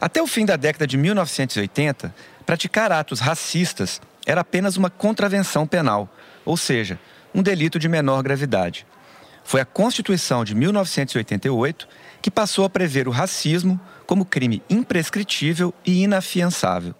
[0.00, 2.14] Até o fim da década de 1980,
[2.46, 6.08] praticar atos racistas era apenas uma contravenção penal,
[6.44, 6.98] ou seja,
[7.34, 8.86] um delito de menor gravidade.
[9.42, 11.88] Foi a Constituição de 1988
[12.20, 16.94] que passou a prever o racismo como crime imprescritível e inafiançável.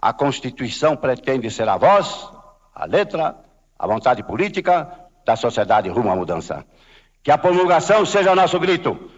[0.00, 2.28] A Constituição pretende ser a voz,
[2.74, 3.36] a letra,
[3.78, 4.88] a vontade política
[5.24, 6.64] da sociedade rumo à mudança.
[7.22, 9.10] Que a promulgação seja nosso grito.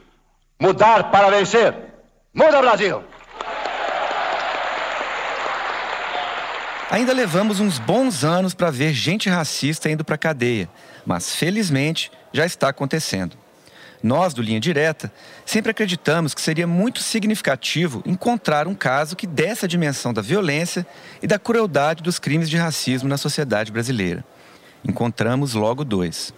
[0.60, 1.89] Mudar para vencer.
[2.32, 3.02] Muda Brasil!
[6.88, 10.68] Ainda levamos uns bons anos para ver gente racista indo para a cadeia,
[11.04, 13.36] mas felizmente já está acontecendo.
[14.00, 15.12] Nós, do Linha Direta,
[15.44, 20.86] sempre acreditamos que seria muito significativo encontrar um caso que desse a dimensão da violência
[21.20, 24.24] e da crueldade dos crimes de racismo na sociedade brasileira.
[24.84, 26.32] Encontramos logo dois.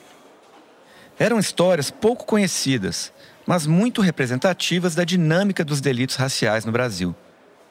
[1.18, 3.12] Eram histórias pouco conhecidas,
[3.46, 7.14] mas muito representativas da dinâmica dos delitos raciais no Brasil.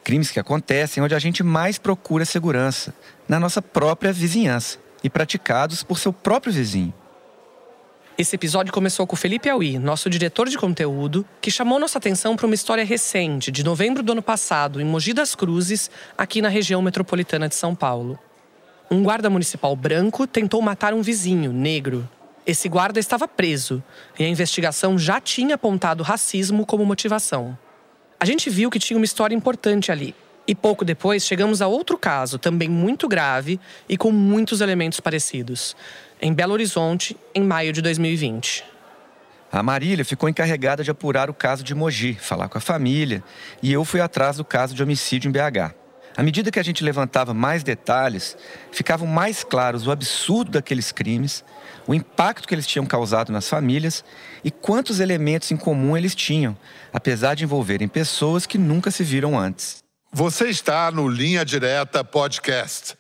[0.04, 2.94] Crimes que acontecem onde a gente mais procura segurança,
[3.28, 6.94] na nossa própria vizinhança, e praticados por seu próprio vizinho.
[8.18, 12.36] Esse episódio começou com o Felipe Aui, nosso diretor de conteúdo, que chamou nossa atenção
[12.36, 16.50] para uma história recente, de novembro do ano passado, em Mogi das Cruzes, aqui na
[16.50, 18.20] região metropolitana de São Paulo.
[18.92, 22.08] Um guarda municipal branco tentou matar um vizinho, negro.
[22.46, 23.84] Esse guarda estava preso
[24.18, 27.58] e a investigação já tinha apontado racismo como motivação.
[28.20, 30.16] A gente viu que tinha uma história importante ali.
[30.48, 35.76] E pouco depois chegamos a outro caso, também muito grave e com muitos elementos parecidos
[36.22, 38.64] em Belo Horizonte, em maio de 2020.
[39.52, 43.24] A Marília ficou encarregada de apurar o caso de Mogi, falar com a família,
[43.62, 45.74] e eu fui atrás do caso de homicídio em BH.
[46.16, 48.38] À medida que a gente levantava mais detalhes,
[48.72, 51.44] ficavam mais claros o absurdo daqueles crimes,
[51.88, 54.04] o impacto que eles tinham causado nas famílias
[54.44, 56.58] e quantos elementos em comum eles tinham,
[56.94, 59.84] apesar de envolverem pessoas que nunca se viram antes.
[60.12, 62.98] Você está no Linha Direta Podcast.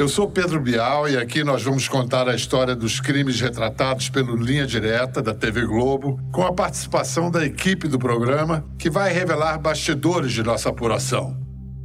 [0.00, 4.34] Eu sou Pedro Bial e aqui nós vamos contar a história dos crimes retratados pelo
[4.34, 9.58] Linha Direta da TV Globo, com a participação da equipe do programa, que vai revelar
[9.58, 11.36] bastidores de nossa apuração.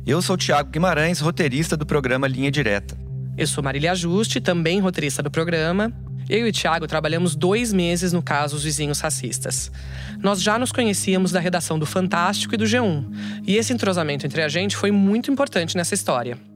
[0.08, 2.98] Eu sou Tiago Guimarães, roteirista do programa Linha Direta.
[3.38, 5.92] Eu sou Marília Ajuste, também roteirista do programa.
[6.30, 9.70] Eu e o Thiago trabalhamos dois meses no caso Os Vizinhos Racistas.
[10.24, 14.42] Nós já nos conhecíamos da redação do Fantástico e do G1, e esse entrosamento entre
[14.42, 16.55] a gente foi muito importante nessa história.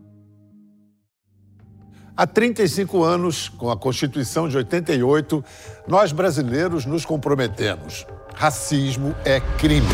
[2.19, 5.41] Há 35 anos, com a Constituição de 88,
[5.87, 8.05] nós brasileiros nos comprometemos.
[8.35, 9.87] Racismo é crime.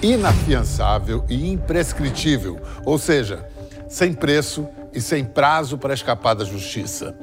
[0.00, 3.44] Inafiançável e imprescritível, ou seja,
[3.88, 7.16] sem preço e sem prazo para escapar da justiça.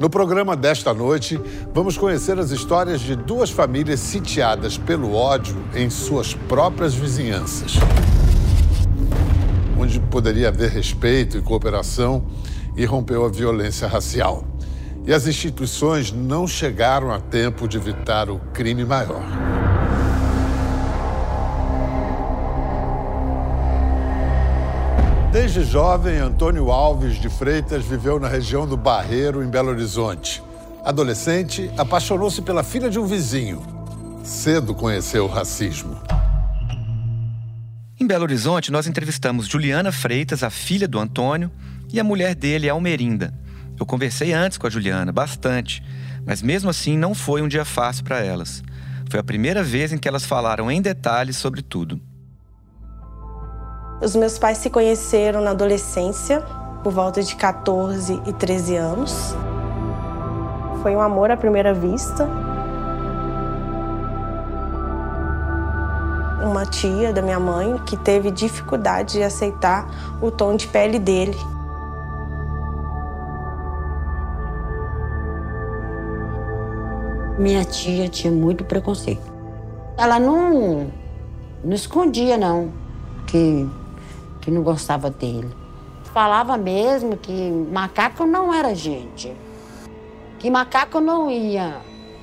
[0.00, 1.38] No programa desta noite,
[1.74, 7.74] vamos conhecer as histórias de duas famílias sitiadas pelo ódio em suas próprias vizinhanças
[9.78, 12.24] onde poderia haver respeito e cooperação,
[12.76, 14.44] e rompeu a violência racial.
[15.06, 19.22] E as instituições não chegaram a tempo de evitar o crime maior.
[25.32, 30.42] Desde jovem, Antônio Alves de Freitas viveu na região do Barreiro, em Belo Horizonte.
[30.82, 33.62] Adolescente, apaixonou-se pela filha de um vizinho.
[34.24, 35.96] Cedo conheceu o racismo.
[37.98, 41.50] Em Belo Horizonte, nós entrevistamos Juliana Freitas, a filha do Antônio,
[41.90, 43.32] e a mulher dele, Almerinda.
[43.80, 45.82] Eu conversei antes com a Juliana, bastante,
[46.26, 48.62] mas mesmo assim não foi um dia fácil para elas.
[49.08, 51.98] Foi a primeira vez em que elas falaram em detalhes sobre tudo.
[54.02, 56.42] Os meus pais se conheceram na adolescência,
[56.82, 59.34] por volta de 14 e 13 anos.
[60.82, 62.45] Foi um amor à primeira vista.
[66.46, 69.86] Uma tia da minha mãe que teve dificuldade de aceitar
[70.22, 71.36] o tom de pele dele.
[77.38, 79.30] Minha tia tinha muito preconceito.
[79.98, 80.90] Ela não,
[81.62, 82.72] não escondia, não,
[83.26, 83.68] que,
[84.40, 85.54] que não gostava dele.
[86.04, 89.36] Falava mesmo que macaco não era gente.
[90.38, 91.76] Que macaco não ia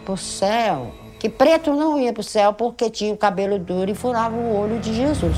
[0.04, 3.96] pro céu que preto não ia para o céu porque tinha o cabelo duro e
[3.96, 5.38] furava o olho de Jesus.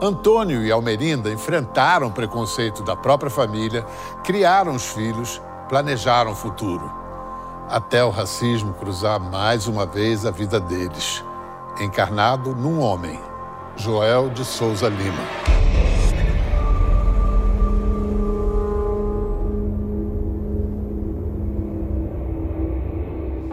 [0.00, 3.84] Antônio e Almerinda enfrentaram o preconceito da própria família,
[4.24, 6.90] criaram os filhos, planejaram o futuro.
[7.68, 11.22] até o racismo cruzar mais uma vez a vida deles,
[11.78, 13.20] encarnado num homem,
[13.76, 15.83] Joel de Souza Lima.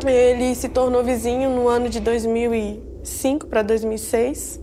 [0.07, 4.59] Ele se tornou vizinho no ano de 2005 para 2006.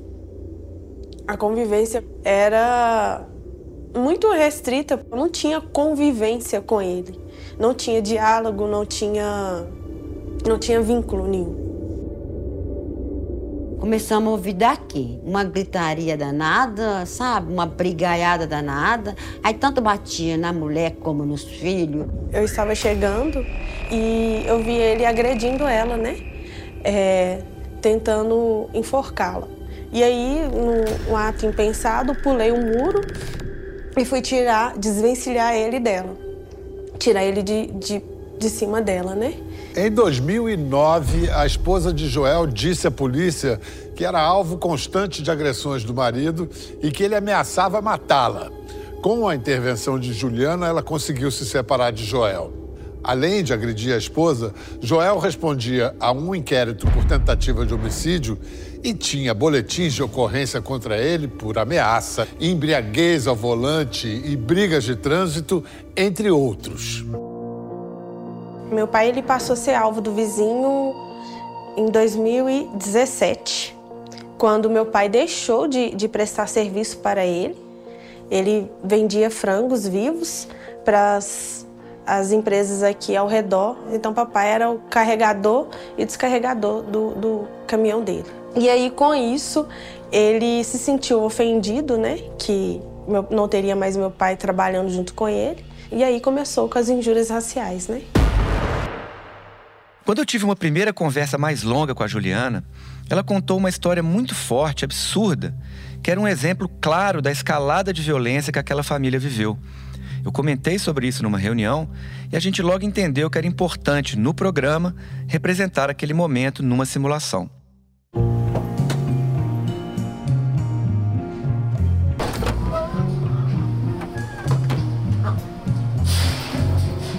[1.27, 3.27] A convivência era
[3.97, 7.21] muito restrita, não tinha convivência com ele.
[7.59, 9.67] Não tinha diálogo, não tinha
[10.47, 11.68] não tinha vínculo nenhum.
[13.79, 17.53] Começamos a ouvir daqui, uma gritaria danada, sabe?
[17.53, 19.15] Uma brigaiada danada.
[19.41, 22.07] Aí tanto batia na mulher como nos filhos.
[22.33, 23.39] Eu estava chegando
[23.91, 26.17] e eu vi ele agredindo ela, né?
[26.83, 27.43] É,
[27.81, 29.47] tentando enforcá-la.
[29.93, 30.41] E aí,
[31.09, 33.01] no ato impensado, pulei o um muro
[33.97, 36.17] e fui tirar, desvencilhar ele dela.
[36.99, 38.03] Tirar ele de, de,
[38.39, 39.35] de cima dela, né?
[39.77, 43.61] Em 2009, a esposa de Joel disse à polícia
[43.95, 46.49] que era alvo constante de agressões do marido
[46.83, 48.51] e que ele ameaçava matá-la.
[49.03, 52.53] Com a intervenção de Juliana, ela conseguiu se separar de Joel.
[53.03, 58.39] Além de agredir a esposa, Joel respondia a um inquérito por tentativa de homicídio
[58.83, 64.97] e tinha boletins de ocorrência contra ele por ameaça, embriaguez ao volante e brigas de
[64.97, 65.65] trânsito,
[65.97, 67.05] entre outros.
[68.71, 70.95] Meu pai ele passou a ser alvo do vizinho
[71.77, 73.75] em 2017,
[74.37, 77.57] quando meu pai deixou de, de prestar serviço para ele.
[78.31, 80.49] Ele vendia frangos vivos
[80.85, 81.67] para as,
[82.07, 83.77] as empresas aqui ao redor.
[83.91, 88.27] Então, papai era o carregador e descarregador do, do caminhão dele.
[88.55, 89.67] E aí, com isso,
[90.13, 92.19] ele se sentiu ofendido, né?
[92.37, 95.65] Que meu, não teria mais meu pai trabalhando junto com ele.
[95.91, 98.03] E aí começou com as injúrias raciais, né?
[100.09, 102.65] Quando eu tive uma primeira conversa mais longa com a Juliana,
[103.11, 105.55] ela contou uma história muito forte, absurda,
[106.03, 109.59] que era um exemplo claro da escalada de violência que aquela família viveu.
[110.25, 111.91] Eu comentei sobre isso numa reunião
[112.33, 114.97] e a gente logo entendeu que era importante, no programa,
[115.27, 117.51] representar aquele momento numa simulação.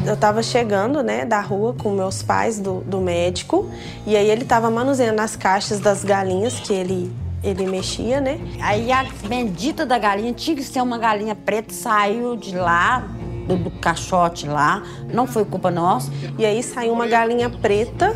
[0.09, 3.69] Eu estava chegando, né, da rua com meus pais do, do médico,
[4.05, 8.37] e aí ele estava manuseando as caixas das galinhas que ele ele mexia, né?
[8.59, 13.07] Aí a bendita da galinha tinha que ser uma galinha preta, saiu de lá,
[13.47, 14.83] do, do caixote lá,
[15.13, 16.11] não foi culpa nossa.
[16.37, 18.13] E aí saiu uma galinha preta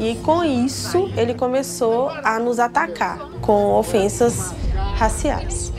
[0.00, 4.54] e com isso ele começou a nos atacar com ofensas
[4.94, 5.70] raciais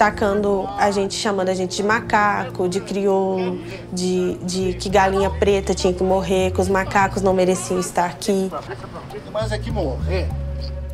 [0.00, 3.60] tacando a gente, chamando a gente de macaco, de crioulo,
[3.92, 8.50] de, de que galinha preta tinha que morrer, que os macacos não mereciam estar aqui.
[9.30, 10.26] Mas é que morrer.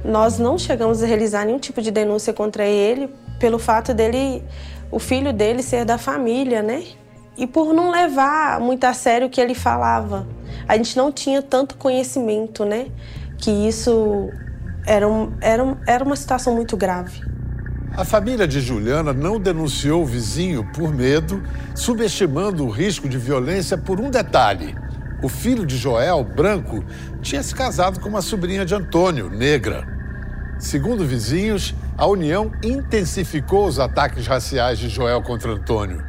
[0.05, 3.09] Nós não chegamos a realizar nenhum tipo de denúncia contra ele
[3.39, 4.43] pelo fato dele,
[4.91, 6.83] o filho dele ser da família, né?
[7.39, 10.27] E por não levar muito a sério o que ele falava.
[10.67, 12.89] A gente não tinha tanto conhecimento, né?
[13.39, 14.29] Que isso
[14.85, 17.36] era, um, era, um, era uma situação muito grave.
[17.95, 21.43] A família de Juliana não denunciou o vizinho por medo,
[21.75, 24.75] subestimando o risco de violência por um detalhe.
[25.23, 26.85] O filho de Joel, branco,
[27.23, 29.87] tinha se casado com uma sobrinha de Antônio, negra.
[30.59, 36.05] Segundo vizinhos, a união intensificou os ataques raciais de Joel contra Antônio.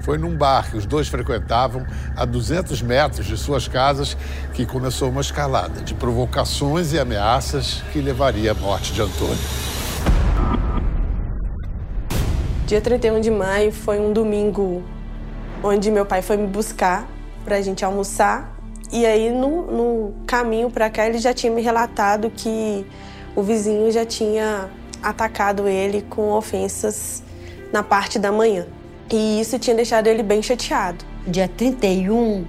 [0.00, 1.86] Foi num bar que os dois frequentavam,
[2.16, 4.16] a 200 metros de suas casas,
[4.54, 9.38] que começou uma escalada de provocações e ameaças que levaria à morte de Antônio.
[12.70, 14.84] Dia 31 de maio foi um domingo
[15.60, 17.04] onde meu pai foi me buscar
[17.44, 18.56] para a gente almoçar.
[18.92, 22.86] E aí, no, no caminho para cá, ele já tinha me relatado que
[23.34, 24.70] o vizinho já tinha
[25.02, 27.24] atacado ele com ofensas
[27.72, 28.68] na parte da manhã.
[29.10, 31.04] E isso tinha deixado ele bem chateado.
[31.26, 32.46] Dia 31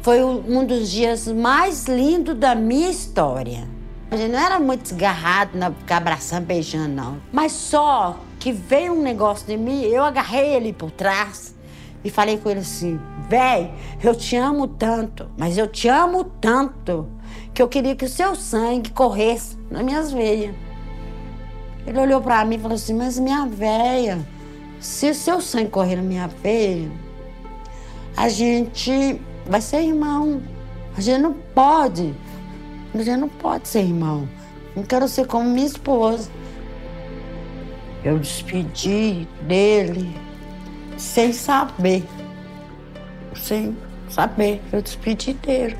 [0.00, 3.68] foi um dos dias mais lindos da minha história.
[4.10, 7.20] A gente não era muito desgarrado, não, ficar abraçando, beijando, não.
[7.30, 11.54] Mas só que veio um negócio de mim, eu agarrei ele por trás
[12.02, 13.72] e falei com ele assim: véi,
[14.02, 17.08] eu te amo tanto, mas eu te amo tanto
[17.54, 20.56] que eu queria que o seu sangue corresse nas minhas veias.
[21.86, 24.18] Ele olhou para mim e falou assim: mas minha véia,
[24.80, 26.90] se o seu sangue correr na minha veia,
[28.16, 30.42] a gente vai ser irmão.
[30.96, 32.12] A gente não pode.
[32.92, 34.28] A gente não pode ser irmão.
[34.74, 36.28] Não quero ser como minha esposa.
[38.04, 40.12] Eu despedi dele
[40.96, 42.04] sem saber.
[43.36, 43.76] Sem
[44.08, 44.60] saber.
[44.72, 45.76] Eu despedi dele.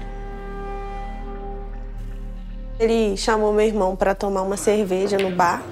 [2.78, 5.62] Ele chamou meu irmão para tomar uma cerveja no bar.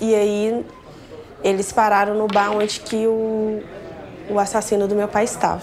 [0.00, 0.64] E aí
[1.44, 3.62] eles pararam no bar onde que o,
[4.28, 5.62] o assassino do meu pai estava.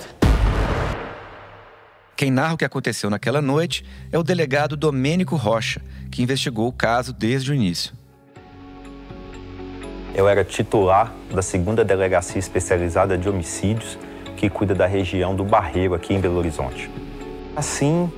[2.16, 6.74] Quem narra o que aconteceu naquela noite é o delegado Domênico Rocha, que investigou o
[6.74, 7.94] caso desde o início.
[10.18, 14.00] Eu era titular da segunda delegacia especializada de homicídios,
[14.36, 16.90] que cuida da região do Barreiro, aqui em Belo Horizonte.
[17.56, 18.12] Assim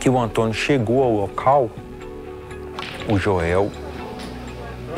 [0.00, 1.68] que o Antônio chegou ao local,
[3.06, 3.70] o Joel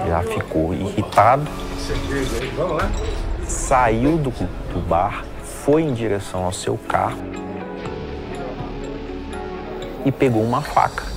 [0.07, 1.51] já ficou irritado,
[3.43, 7.19] saiu do, do bar, foi em direção ao seu carro
[10.05, 11.16] e pegou uma faca.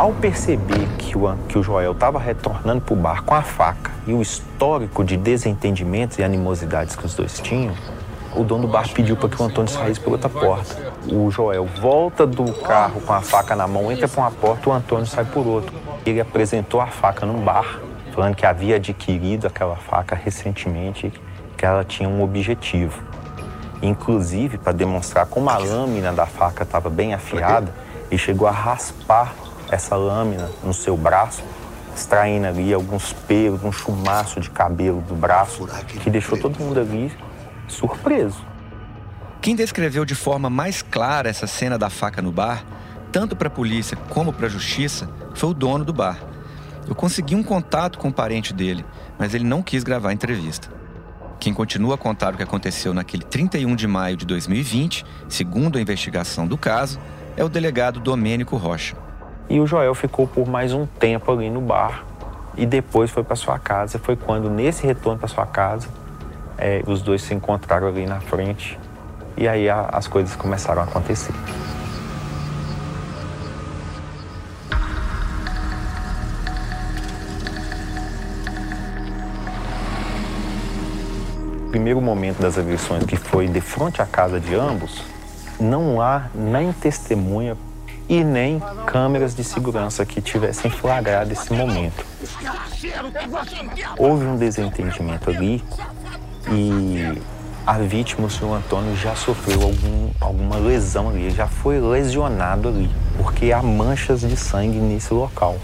[0.00, 3.90] Ao perceber que o, que o Joel estava retornando para o bar com a faca
[4.06, 7.74] e o histórico de desentendimentos e animosidades que os dois tinham,
[8.34, 10.90] o dono do bar pediu para que o Antônio saísse pela outra porta.
[11.06, 14.72] O Joel volta do carro com a faca na mão, entra por uma porta, o
[14.72, 15.70] Antônio sai por outra.
[16.06, 17.78] Ele apresentou a faca num bar,
[18.14, 21.12] falando que havia adquirido aquela faca recentemente,
[21.58, 23.02] que ela tinha um objetivo.
[23.82, 27.70] Inclusive, para demonstrar como a lâmina da faca estava bem afiada,
[28.10, 29.34] ele chegou a raspar
[29.70, 31.42] essa lâmina no seu braço,
[31.94, 35.66] extraindo ali alguns pelos, um chumaço de cabelo do braço,
[36.02, 37.12] que deixou todo mundo ali
[37.68, 38.44] surpreso.
[39.40, 42.64] Quem descreveu de forma mais clara essa cena da faca no bar,
[43.10, 46.18] tanto para a polícia como para a justiça, foi o dono do bar.
[46.86, 48.84] Eu consegui um contato com o parente dele,
[49.18, 50.68] mas ele não quis gravar a entrevista.
[51.38, 55.80] Quem continua a contar o que aconteceu naquele 31 de maio de 2020, segundo a
[55.80, 57.00] investigação do caso,
[57.36, 59.09] é o delegado Domênico Rocha.
[59.50, 62.04] E o Joel ficou por mais um tempo ali no bar
[62.56, 63.98] e depois foi para sua casa.
[63.98, 65.88] Foi quando, nesse retorno para sua casa,
[66.56, 68.78] é, os dois se encontraram ali na frente
[69.36, 71.34] e aí a, as coisas começaram a acontecer.
[81.66, 85.02] O primeiro momento das agressões, que foi de frente à casa de ambos,
[85.58, 87.56] não há nem testemunha
[88.10, 92.04] e nem câmeras de segurança que tivessem flagrado esse momento.
[93.96, 95.62] Houve um desentendimento ali
[96.50, 97.22] e
[97.64, 102.90] a vítima, o senhor Antônio, já sofreu algum, alguma lesão ali, já foi lesionado ali,
[103.16, 105.56] porque há manchas de sangue nesse local.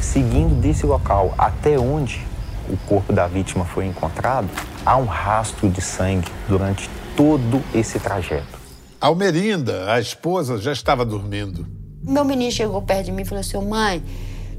[0.00, 2.24] Seguindo desse local até onde
[2.68, 4.48] o corpo da vítima foi encontrado,
[4.86, 8.57] há um rastro de sangue durante todo esse trajeto.
[9.00, 11.64] Almerinda, a esposa, já estava dormindo.
[12.02, 14.02] Meu menino chegou perto de mim e falou assim: mãe,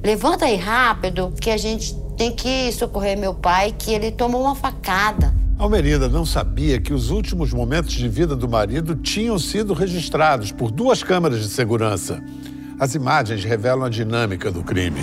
[0.01, 4.55] levanta aí rápido, que a gente tem que socorrer meu pai, que ele tomou uma
[4.55, 5.34] facada.
[5.58, 10.72] Almerinda não sabia que os últimos momentos de vida do marido tinham sido registrados por
[10.72, 12.24] duas câmeras de segurança.
[12.79, 15.01] As imagens revelam a dinâmica do crime.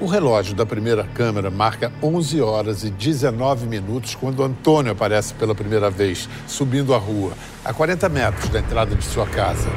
[0.00, 5.54] O relógio da primeira câmera marca 11 horas e 19 minutos quando Antônio aparece pela
[5.54, 9.68] primeira vez, subindo a rua, a 40 metros da entrada de sua casa.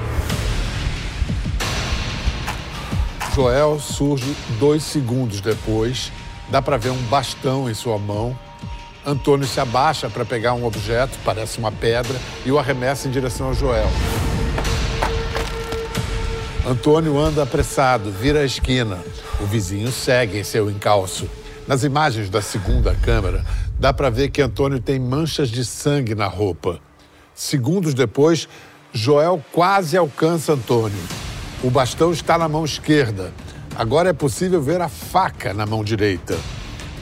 [3.36, 6.10] Joel surge dois segundos depois.
[6.50, 8.38] Dá para ver um bastão em sua mão.
[9.06, 13.50] Antônio se abaixa para pegar um objeto, parece uma pedra, e o arremessa em direção
[13.50, 13.90] a Joel.
[16.66, 19.00] Antônio anda apressado, vira a esquina.
[19.44, 21.30] O vizinho segue em seu encalço.
[21.68, 23.44] Nas imagens da segunda câmera,
[23.78, 26.80] dá para ver que Antônio tem manchas de sangue na roupa.
[27.36, 28.48] Segundos depois,
[28.94, 30.98] Joel quase alcança Antônio.
[31.62, 33.34] O bastão está na mão esquerda.
[33.76, 36.38] Agora é possível ver a faca na mão direita.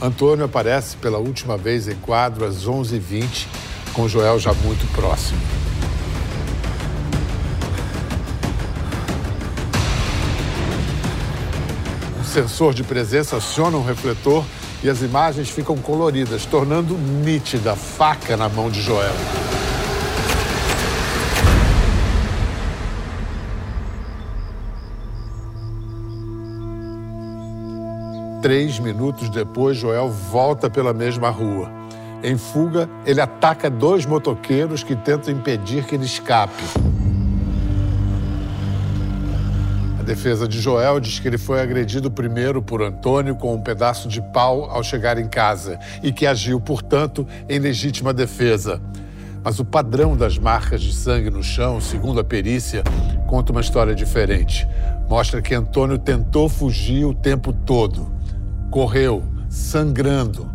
[0.01, 3.45] Antônio aparece pela última vez em quadro às 11h20,
[3.93, 5.60] com Joel já muito próximo.
[12.31, 14.45] Sensor de presença aciona um refletor
[14.81, 19.13] e as imagens ficam coloridas, tornando nítida a faca na mão de Joel.
[28.41, 31.69] Três minutos depois, Joel volta pela mesma rua.
[32.23, 36.63] Em fuga, ele ataca dois motoqueiros que tentam impedir que ele escape.
[40.11, 44.21] Defesa de Joel diz que ele foi agredido primeiro por Antônio com um pedaço de
[44.21, 48.81] pau ao chegar em casa e que agiu, portanto, em legítima defesa.
[49.41, 52.83] Mas o padrão das marcas de sangue no chão, segundo a perícia,
[53.25, 54.67] conta uma história diferente.
[55.07, 58.11] Mostra que Antônio tentou fugir o tempo todo
[58.69, 60.49] correu sangrando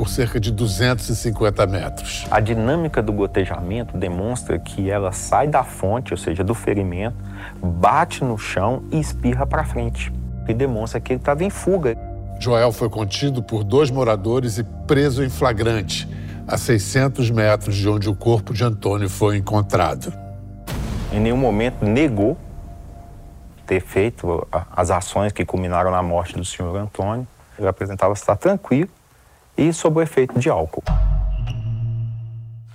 [0.00, 2.26] por cerca de 250 metros.
[2.30, 7.16] A dinâmica do gotejamento demonstra que ela sai da fonte, ou seja, do ferimento,
[7.62, 10.10] bate no chão e espirra para frente,
[10.46, 11.98] que demonstra que ele estava em fuga.
[12.40, 16.08] Joel foi contido por dois moradores e preso em flagrante,
[16.48, 20.10] a 600 metros de onde o corpo de Antônio foi encontrado.
[21.12, 22.38] Em nenhum momento negou
[23.66, 27.28] ter feito as ações que culminaram na morte do senhor Antônio.
[27.58, 28.88] Ele apresentava estar tranquilo
[29.56, 30.82] e sob o efeito de álcool.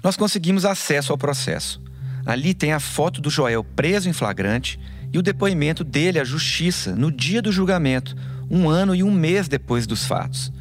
[0.04, 1.82] Nós conseguimos acesso ao processo.
[2.26, 4.80] Ali tem a foto do Joel preso em flagrante
[5.12, 8.16] e o depoimento dele à justiça no dia do julgamento,
[8.50, 10.52] um ano e um mês depois dos fatos.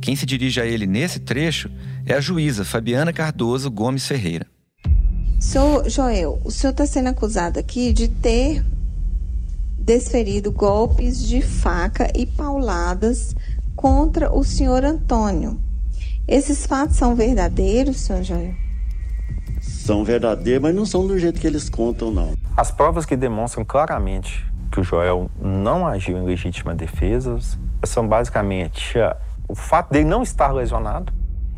[0.00, 1.70] Quem se dirige a ele nesse trecho
[2.06, 4.46] é a juíza Fabiana Cardoso Gomes Ferreira.
[5.38, 8.64] Senhor Joel, o senhor está sendo acusado aqui de ter
[9.78, 13.34] desferido golpes de faca e pauladas
[13.78, 15.56] contra o senhor Antônio.
[16.26, 18.52] Esses fatos são verdadeiros, senhor Joel?
[19.60, 22.34] São verdadeiros, mas não são do jeito que eles contam, não.
[22.56, 27.38] As provas que demonstram claramente que o Joel não agiu em legítima defesa
[27.84, 28.98] são basicamente
[29.48, 31.12] o fato dele não estar lesionado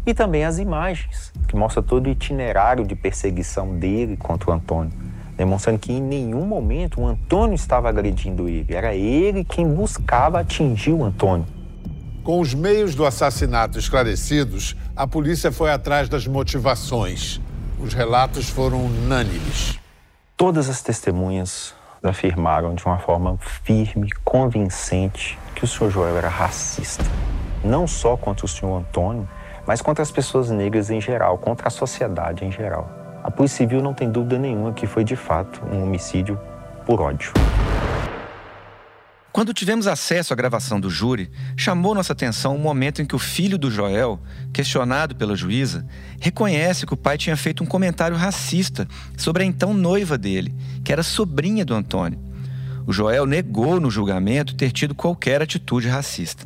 [0.04, 4.92] e também as imagens que mostram todo o itinerário de perseguição dele contra o Antônio,
[5.38, 10.92] demonstrando que em nenhum momento o Antônio estava agredindo ele, era ele quem buscava atingir
[10.92, 11.46] o Antônio.
[12.30, 17.40] Com os meios do assassinato esclarecidos, a polícia foi atrás das motivações.
[17.76, 19.80] Os relatos foram unânimes.
[20.36, 27.02] Todas as testemunhas afirmaram de uma forma firme, convincente, que o senhor Joel era racista.
[27.64, 29.28] Não só contra o senhor Antônio,
[29.66, 32.88] mas contra as pessoas negras em geral, contra a sociedade em geral.
[33.24, 36.38] A Polícia Civil não tem dúvida nenhuma que foi de fato um homicídio
[36.86, 37.32] por ódio.
[39.32, 43.18] Quando tivemos acesso à gravação do júri, chamou nossa atenção o momento em que o
[43.18, 44.18] filho do Joel,
[44.52, 45.86] questionado pela juíza,
[46.20, 50.52] reconhece que o pai tinha feito um comentário racista sobre a então noiva dele,
[50.84, 52.18] que era sobrinha do Antônio.
[52.84, 56.44] O Joel negou no julgamento ter tido qualquer atitude racista.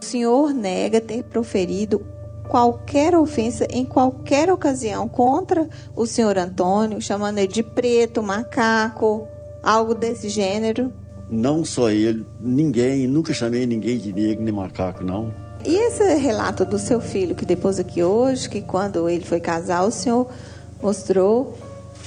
[0.00, 2.06] O senhor nega ter proferido
[2.48, 9.26] qualquer ofensa em qualquer ocasião contra o senhor Antônio, chamando ele de preto, macaco,
[9.64, 10.92] algo desse gênero?
[11.30, 15.32] Não só ele, ninguém, nunca chamei ninguém de negro nem macaco, não.
[15.64, 19.84] E esse relato do seu filho que depois aqui hoje, que quando ele foi casar,
[19.84, 20.28] o senhor
[20.80, 21.56] mostrou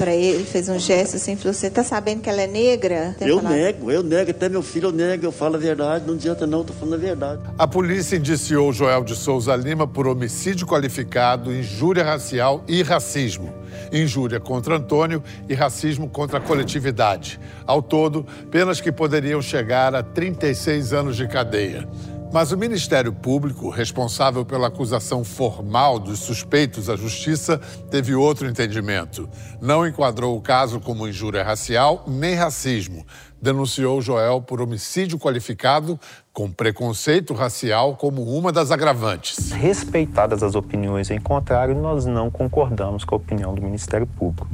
[0.02, 3.16] para ele, fez um gesto assim, falou: Você tá sabendo que ela é negra?
[3.20, 3.54] Tem eu falado...
[3.54, 6.64] nego, eu nego, até meu filho eu nego, eu falo a verdade, não adianta não,
[6.64, 7.42] tô falando a verdade.
[7.56, 13.54] A polícia indiciou Joel de Souza Lima por homicídio qualificado, injúria racial e racismo.
[13.94, 17.40] Injúria contra Antônio e racismo contra a coletividade.
[17.68, 21.88] Ao todo, penas que poderiam chegar a 36 anos de cadeia.
[22.34, 27.58] Mas o Ministério Público, responsável pela acusação formal dos suspeitos à Justiça,
[27.90, 29.30] teve outro entendimento.
[29.62, 33.06] Não enquadrou o caso como injúria racial nem racismo.
[33.42, 36.00] Denunciou Joel por homicídio qualificado
[36.32, 39.52] com preconceito racial como uma das agravantes.
[39.52, 44.48] Respeitadas as opiniões em contrário, nós não concordamos com a opinião do Ministério Público.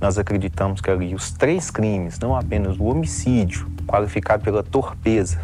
[0.00, 5.40] Nós acreditamos que ali os três crimes, não apenas o homicídio, qualificado pela torpeza,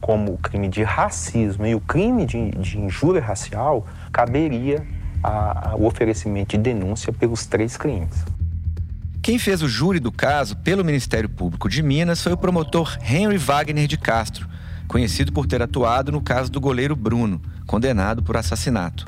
[0.00, 4.86] como o crime de racismo e o crime de, de injúria racial, caberia
[5.22, 8.24] a, a, o oferecimento de denúncia pelos três crimes.
[9.22, 13.36] Quem fez o júri do caso pelo Ministério Público de Minas foi o promotor Henry
[13.36, 14.48] Wagner de Castro,
[14.88, 19.04] conhecido por ter atuado no caso do goleiro Bruno, condenado por assassinato.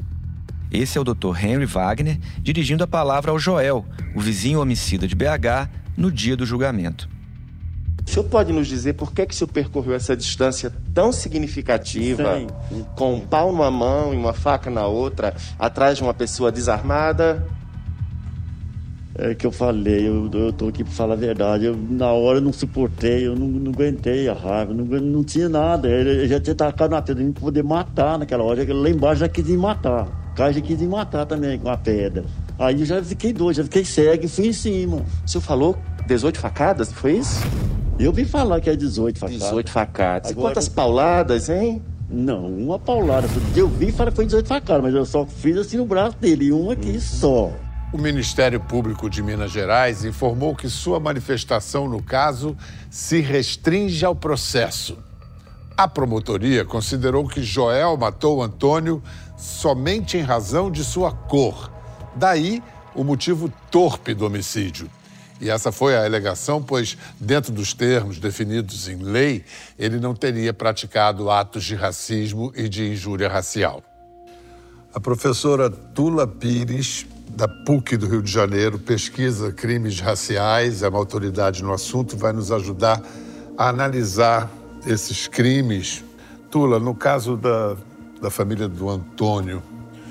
[0.71, 1.37] Esse é o Dr.
[1.43, 6.47] Henry Wagner dirigindo a palavra ao Joel, o vizinho homicida de BH, no dia do
[6.47, 7.09] julgamento.
[8.07, 12.39] O senhor pode nos dizer por que, que o senhor percorreu essa distância tão significativa,
[12.39, 12.85] Sim.
[12.95, 17.47] com um pau numa mão e uma faca na outra, atrás de uma pessoa desarmada?
[19.15, 21.67] É que eu falei, eu, eu tô aqui para falar a verdade.
[21.67, 25.51] Eu, na hora eu não suportei, eu não, não aguentei a raiva, não, não tinha
[25.51, 25.87] nada.
[25.87, 28.67] Ele já tinha tacado na pedra para poder matar naquela hora.
[28.75, 30.07] Lá embaixo já quis me matar.
[30.33, 32.25] O cara já quis me matar também com a pedra.
[32.59, 35.05] Aí eu já fiquei doido, já fiquei cego e fui em cima.
[35.25, 37.41] O senhor falou 18 facadas, foi isso?
[38.03, 39.43] Eu vi falar que é 18 facadas.
[39.43, 40.31] 18 facadas.
[40.33, 41.81] Agora, e quantas pauladas, hein?
[42.11, 43.29] Não, uma paulada.
[43.55, 46.51] Eu vi falar que foi 18 facadas, mas eu só fiz assim no braço dele,
[46.51, 47.53] uma aqui só.
[47.93, 52.57] O Ministério Público de Minas Gerais informou que sua manifestação no caso
[52.91, 54.99] se restringe ao processo.
[55.77, 59.01] A promotoria considerou que Joel matou Antônio
[59.37, 61.71] somente em razão de sua cor.
[62.17, 62.61] Daí
[62.97, 64.91] o motivo torpe do homicídio.
[65.43, 69.45] E essa foi a alegação, pois, dentro dos termos definidos em lei,
[69.77, 73.83] ele não teria praticado atos de racismo e de injúria racial.
[74.95, 80.99] A professora Tula Pires, da PUC do Rio de Janeiro, pesquisa crimes raciais, é uma
[81.01, 83.03] autoridade no assunto, vai nos ajudar
[83.59, 84.49] a analisar
[84.87, 86.05] esses crimes.
[86.53, 87.77] Tula, no caso da,
[88.21, 89.61] da família do Antônio,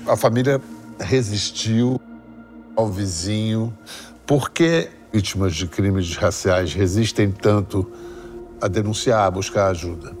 [0.06, 0.60] a família
[1.00, 1.98] resistiu
[2.76, 3.72] ao vizinho.
[4.26, 7.90] Por que vítimas de crimes raciais resistem tanto
[8.60, 10.16] a denunciar, a buscar ajuda?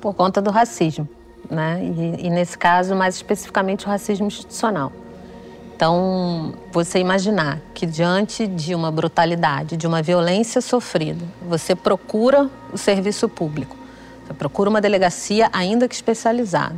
[0.00, 1.08] Por conta do racismo,
[1.50, 1.80] né?
[1.82, 4.92] E, e nesse caso, mais especificamente, o racismo institucional.
[5.74, 12.76] Então, você imaginar que diante de uma brutalidade, de uma violência sofrida, você procura o
[12.76, 13.74] serviço público,
[14.26, 16.76] você procura uma delegacia, ainda que especializada,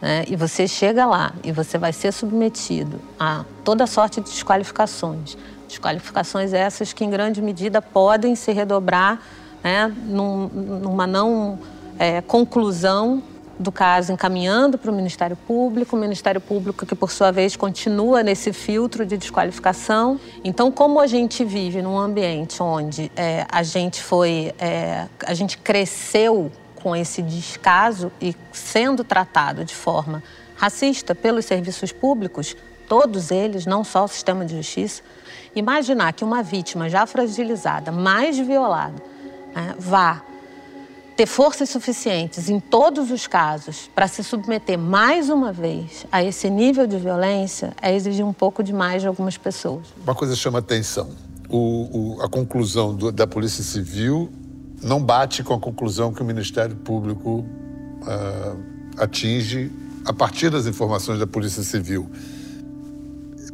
[0.00, 0.24] né?
[0.26, 5.38] e você chega lá e você vai ser submetido a toda sorte de desqualificações.
[5.72, 9.22] Desqualificações essas que, em grande medida, podem se redobrar
[9.64, 11.58] né, num, numa não
[11.98, 13.22] é, conclusão
[13.58, 18.22] do caso encaminhando para o Ministério Público, o Ministério Público que, por sua vez, continua
[18.22, 20.20] nesse filtro de desqualificação.
[20.44, 25.56] Então, como a gente vive num ambiente onde é, a gente foi, é, a gente
[25.56, 30.22] cresceu com esse descaso e sendo tratado de forma
[30.54, 32.54] racista pelos serviços públicos,
[32.86, 35.02] todos eles, não só o sistema de justiça,
[35.54, 39.02] imaginar que uma vítima já fragilizada, mais violada,
[39.54, 40.22] né, vá
[41.16, 46.48] ter forças suficientes em todos os casos para se submeter mais uma vez a esse
[46.48, 49.88] nível de violência é exigir um pouco demais de algumas pessoas.
[50.02, 51.10] Uma coisa chama atenção:
[51.48, 54.32] o, o, a conclusão do, da Polícia Civil
[54.82, 57.44] não bate com a conclusão que o Ministério Público
[58.00, 58.58] uh,
[58.96, 59.70] atinge
[60.04, 62.10] a partir das informações da Polícia Civil.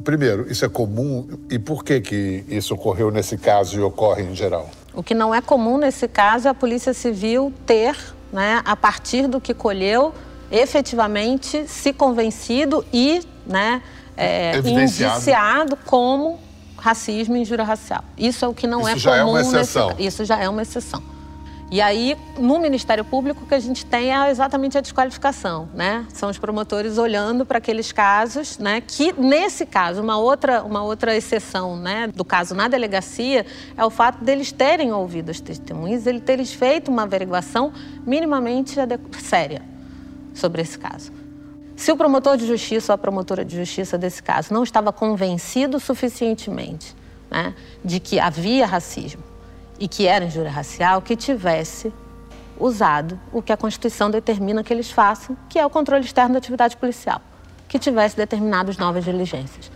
[0.09, 4.35] Primeiro, isso é comum e por que, que isso ocorreu nesse caso e ocorre em
[4.35, 4.71] geral?
[4.95, 7.95] O que não é comum nesse caso é a Polícia Civil ter,
[8.33, 10.15] né, a partir do que colheu,
[10.51, 13.83] efetivamente se convencido e né,
[14.17, 16.41] é, indiciado como
[16.79, 18.03] racismo e injúria racial.
[18.17, 19.21] Isso é o que não isso é já comum.
[19.21, 19.89] É uma exceção.
[19.89, 21.03] Nesse, isso já é uma exceção.
[21.71, 26.07] E aí, no Ministério Público, o que a gente tem é exatamente a desqualificação, né?
[26.15, 28.81] São os promotores olhando para aqueles casos, né?
[28.81, 32.07] Que, nesse caso, uma outra, uma outra exceção, né?
[32.07, 33.45] Do caso na delegacia
[33.77, 37.71] é o fato deles terem ouvido as testemunhas, eles terem feito uma averiguação
[38.07, 38.77] minimamente
[39.21, 39.61] séria
[40.33, 41.13] sobre esse caso.
[41.77, 45.79] Se o promotor de justiça ou a promotora de justiça desse caso não estava convencido
[45.79, 46.97] suficientemente
[47.31, 47.55] né,
[47.85, 49.23] de que havia racismo,
[49.79, 51.93] e que era injúria racial, que tivesse
[52.59, 56.39] usado o que a Constituição determina que eles façam, que é o controle externo da
[56.39, 57.21] atividade policial,
[57.69, 59.71] que tivesse determinadas novas diligências.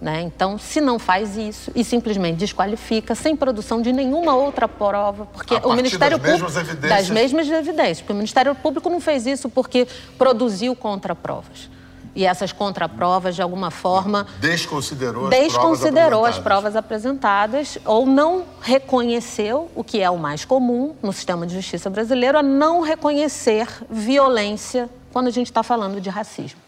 [0.00, 0.20] Né?
[0.20, 5.54] Então, se não faz isso e simplesmente desqualifica, sem produção de nenhuma outra prova, porque
[5.54, 6.52] o Ministério das Público.
[6.52, 6.76] Mesmas.
[6.76, 8.00] Das mesmas evidências.
[8.00, 9.88] Porque o Ministério Público não fez isso porque
[10.18, 11.70] produziu contraprovas
[12.16, 14.26] e essas contraprovas, de alguma forma.
[14.40, 20.44] Desconsiderou as desconsiderou provas as provas apresentadas ou não reconheceu, o que é o mais
[20.44, 26.00] comum no sistema de justiça brasileiro, a não reconhecer violência quando a gente está falando
[26.00, 26.58] de racismo.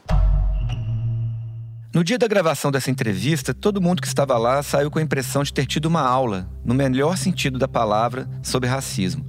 [1.94, 5.42] No dia da gravação dessa entrevista, todo mundo que estava lá saiu com a impressão
[5.42, 9.24] de ter tido uma aula, no melhor sentido da palavra, sobre racismo.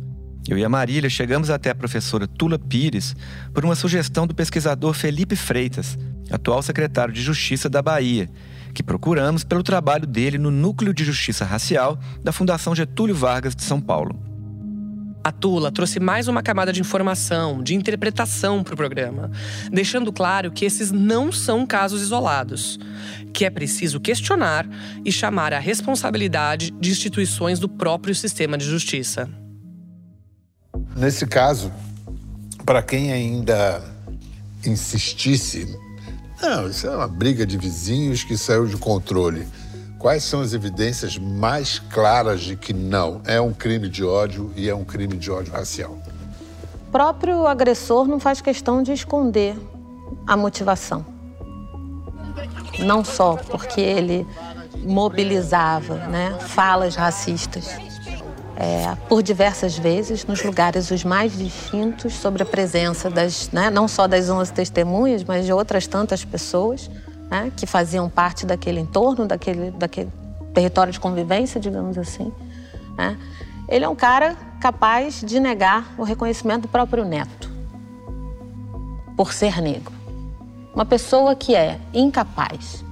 [0.47, 3.15] Eu e a Marília chegamos até a professora Tula Pires
[3.53, 5.97] por uma sugestão do pesquisador Felipe Freitas,
[6.31, 8.29] atual secretário de Justiça da Bahia,
[8.73, 13.63] que procuramos pelo trabalho dele no Núcleo de Justiça Racial da Fundação Getúlio Vargas de
[13.63, 14.29] São Paulo.
[15.21, 19.29] A Tula trouxe mais uma camada de informação, de interpretação para o programa,
[19.69, 22.79] deixando claro que esses não são casos isolados,
[23.33, 24.65] que é preciso questionar
[25.03, 29.29] e chamar a responsabilidade de instituições do próprio sistema de justiça.
[30.95, 31.71] Nesse caso,
[32.65, 33.83] para quem ainda
[34.65, 35.77] insistisse,
[36.41, 39.47] não, isso é uma briga de vizinhos que saiu de controle.
[39.97, 44.69] Quais são as evidências mais claras de que não é um crime de ódio e
[44.69, 45.97] é um crime de ódio racial?
[46.87, 49.57] O próprio agressor não faz questão de esconder
[50.25, 51.05] a motivação.
[52.79, 54.25] Não só porque ele
[54.77, 57.75] mobilizava né, falas racistas,
[58.59, 63.87] é, por diversas vezes, nos lugares os mais distintos, sobre a presença das, né, não
[63.87, 66.91] só das 11 testemunhas, mas de outras tantas pessoas
[67.31, 70.11] né, que faziam parte daquele entorno, daquele, daquele
[70.53, 72.33] território de convivência, digamos assim.
[72.97, 73.17] Né.
[73.69, 77.49] Ele é um cara capaz de negar o reconhecimento do próprio neto,
[79.15, 79.93] por ser negro.
[80.75, 82.83] Uma pessoa que é incapaz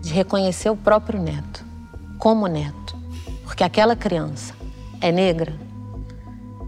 [0.00, 1.62] de reconhecer o próprio neto
[2.18, 2.96] como neto,
[3.44, 4.61] porque aquela criança
[5.02, 5.52] é negra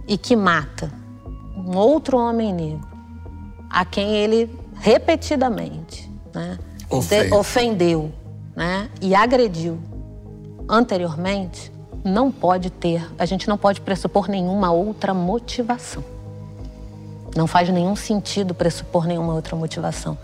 [0.06, 0.92] e que mata
[1.56, 2.86] um outro homem negro,
[3.70, 6.58] a quem ele repetidamente né,
[6.90, 7.28] Ofende.
[7.30, 8.12] de- ofendeu
[8.54, 9.78] né, e agrediu
[10.68, 11.72] anteriormente,
[12.04, 16.04] não pode ter, a gente não pode pressupor nenhuma outra motivação.
[17.34, 20.16] Não faz nenhum sentido pressupor nenhuma outra motivação.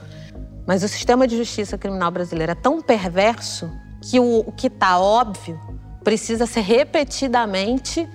[0.67, 3.71] Mas o sistema de justiça criminal brasileiro é tão perverso
[4.03, 5.59] que o, o que está óbvio
[6.03, 8.09] precisa ser repetidamente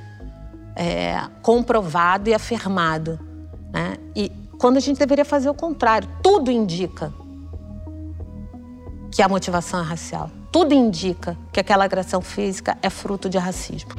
[0.76, 3.20] é, comprovado e afirmado.
[3.72, 3.98] Né?
[4.16, 7.14] E quando a gente deveria fazer o contrário, tudo indica
[9.12, 10.30] que a motivação é racial.
[10.52, 13.92] Tudo indica que aquela agressão física é fruto de racismo.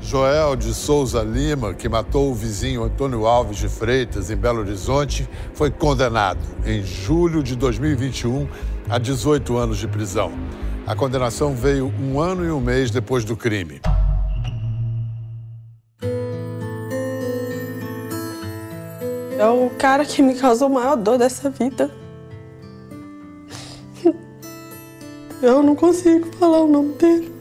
[0.00, 5.28] Joel de Souza Lima, que matou o vizinho Antônio Alves de Freitas em Belo Horizonte,
[5.54, 8.48] foi condenado em julho de 2021
[8.90, 10.32] a 18 anos de prisão.
[10.92, 13.80] A condenação veio um ano e um mês depois do crime.
[19.38, 21.90] É o cara que me causou a maior dor dessa vida.
[25.40, 27.34] Eu não consigo falar o nome dele.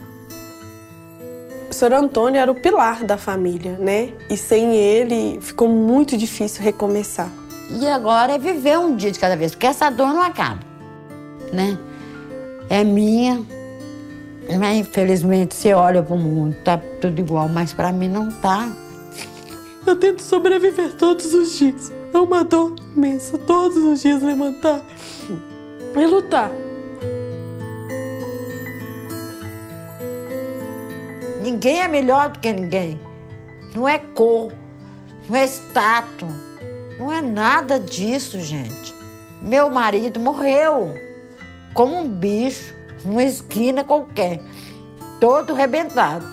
[1.70, 4.14] O senhor Antônio era o pilar da família, né?
[4.30, 7.30] E sem ele ficou muito difícil recomeçar.
[7.70, 10.62] E agora é viver um dia de cada vez, porque essa dor não acaba,
[11.52, 11.78] né?
[12.72, 13.46] É minha,
[14.58, 18.72] mas infelizmente você olha pro mundo, tá tudo igual, mas pra mim não tá.
[19.86, 21.92] Eu tento sobreviver todos os dias.
[22.14, 24.82] É uma dor imensa, todos os dias levantar
[25.98, 26.50] e lutar.
[31.44, 32.98] Ninguém é melhor do que ninguém.
[33.76, 34.54] Não é cor,
[35.28, 36.30] não é status,
[36.98, 38.96] não é nada disso, gente.
[39.42, 41.11] Meu marido morreu
[41.74, 42.74] como um bicho,
[43.06, 44.42] numa esquina qualquer,
[45.20, 46.26] todo rebentado,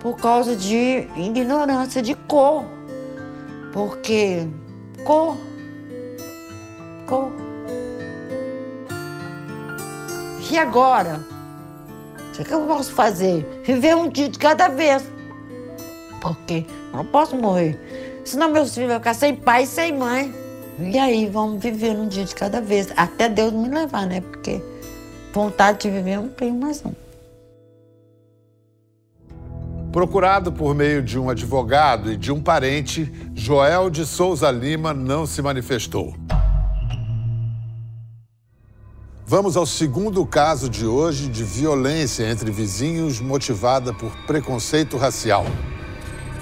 [0.00, 2.64] por causa de ignorância de cor.
[3.72, 4.48] Porque
[5.04, 5.36] cor,
[7.06, 7.30] cor.
[10.50, 11.20] E agora?
[12.38, 13.46] O que eu posso fazer?
[13.64, 15.04] Viver um dia de cada vez.
[16.22, 17.78] Porque não posso morrer.
[18.24, 20.34] Senão meus filhos vão ficar sem pai e sem mãe.
[20.78, 22.88] E aí, vamos viver um dia de cada vez.
[22.96, 24.22] Até Deus me levar, né?
[24.22, 24.62] Porque
[25.32, 26.94] vontade de viver eu não tenho mais não.
[29.92, 35.26] Procurado por meio de um advogado e de um parente, Joel de Souza Lima não
[35.26, 36.14] se manifestou.
[39.26, 45.44] Vamos ao segundo caso de hoje de violência entre vizinhos motivada por preconceito racial.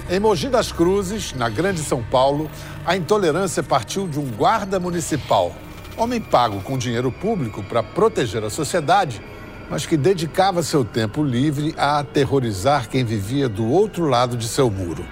[0.09, 2.49] Em Mogi das Cruzes, na Grande São Paulo,
[2.83, 5.53] a intolerância partiu de um guarda municipal,
[5.99, 9.21] homem pago com dinheiro público para proteger a sociedade,
[9.69, 14.71] mas que dedicava seu tempo livre a aterrorizar quem vivia do outro lado de seu
[14.71, 15.05] muro.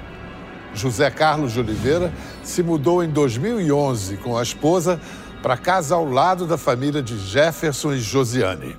[0.73, 4.99] José Carlos de Oliveira se mudou em 2011 com a esposa
[5.43, 8.75] para casa ao lado da família de Jefferson e Josiane.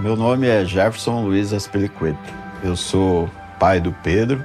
[0.00, 2.18] Meu nome é Jefferson Luiz Aspelicueta.
[2.62, 3.28] Eu sou
[3.60, 4.42] pai do Pedro,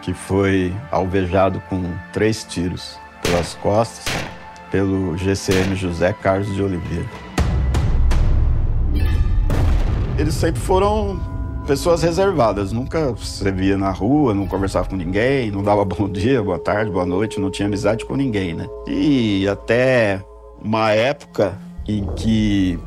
[0.00, 4.04] que foi alvejado com três tiros pelas costas
[4.70, 7.06] pelo GCM José Carlos de Oliveira.
[10.16, 11.20] Eles sempre foram
[11.66, 16.40] pessoas reservadas, nunca você via na rua, não conversava com ninguém, não dava bom dia,
[16.40, 18.68] boa tarde, boa noite, não tinha amizade com ninguém, né?
[18.86, 20.22] E até
[20.62, 22.78] uma época em que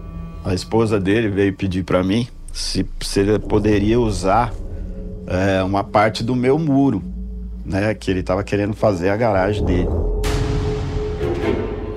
[0.45, 4.53] a esposa dele veio pedir para mim se, se ele poderia usar
[5.29, 7.03] é, uma parte do meu muro,
[7.63, 7.93] né?
[7.93, 9.89] Que ele estava querendo fazer a garagem dele.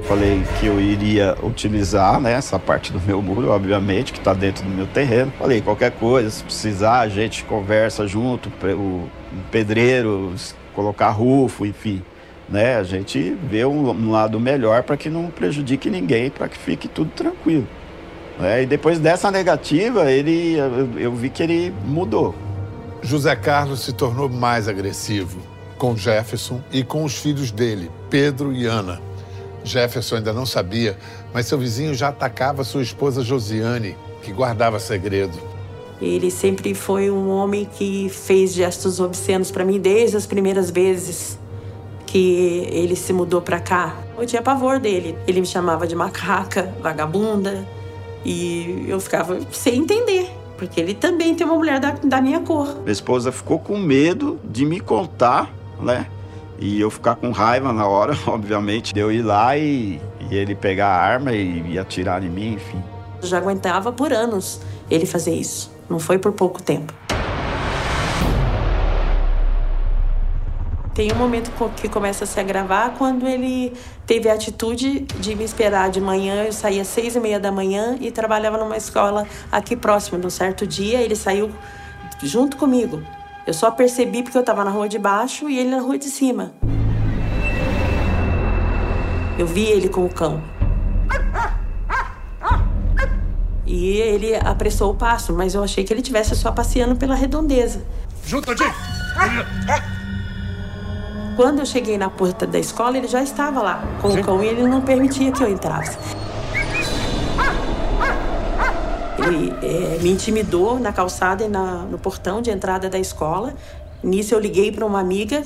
[0.03, 4.63] Falei que eu iria utilizar né, essa parte do meu muro, obviamente, que está dentro
[4.65, 5.33] do meu terreno.
[5.39, 9.09] Falei, qualquer coisa, se precisar, a gente conversa junto, o
[9.51, 10.35] pedreiro,
[10.75, 12.03] colocar rufo, enfim.
[12.47, 12.77] Né?
[12.77, 17.11] A gente vê um, lado melhor para que não prejudique ninguém, para que fique tudo
[17.13, 17.67] tranquilo.
[18.39, 18.65] né?
[18.65, 20.57] E depois dessa negativa, ele,
[20.99, 22.35] eu vi que ele mudou.
[23.03, 25.41] José Carlos se tornou mais agressivo
[25.77, 29.01] com Jefferson e com os filhos dele, Pedro e Ana.
[29.65, 30.97] Jefferson ainda não sabia,
[31.35, 35.37] mas seu vizinho já atacava sua esposa Josiane, que guardava segredo.
[36.01, 41.39] Ele sempre foi um homem que fez gestos obscenos para mim desde as primeiras vezes
[42.07, 43.97] que ele se mudou para cá.
[44.19, 45.17] Eu tinha pavor dele.
[45.27, 47.67] Ele me chamava de macaca, vagabunda,
[48.25, 50.31] e eu ficava sem entender,
[50.63, 52.77] porque ele também tem uma mulher da, da minha cor.
[52.83, 56.07] Minha esposa ficou com medo de me contar, né?
[56.57, 60.55] E eu ficar com raiva na hora, obviamente, de eu ir lá e, e ele
[60.55, 62.81] pegar a arma e, e atirar em mim, enfim.
[63.21, 65.69] Eu já aguentava por anos ele fazer isso.
[65.91, 66.95] Não foi por pouco tempo.
[70.95, 73.73] Tem um momento que começa a se agravar quando ele
[74.07, 76.45] teve a atitude de me esperar de manhã.
[76.45, 80.19] Eu saía às seis e meia da manhã e trabalhava numa escola aqui próximo.
[80.19, 81.51] Num certo dia, ele saiu
[82.23, 83.03] junto comigo.
[83.47, 86.05] Eu só percebi porque eu estava na rua de baixo e ele na rua de
[86.05, 86.53] cima.
[89.39, 90.43] Eu vi ele com o cão.
[93.65, 97.83] E ele apressou o passo, mas eu achei que ele tivesse só passeando pela redondeza.
[98.27, 98.67] Junto, Jim!
[101.37, 104.21] Quando eu cheguei na porta da escola, ele já estava lá com Sim.
[104.21, 105.97] o cão e ele não permitia que eu entrasse.
[109.19, 113.55] Ele é, me intimidou na calçada e na, no portão de entrada da escola.
[114.03, 115.43] Nisso eu liguei para uma amiga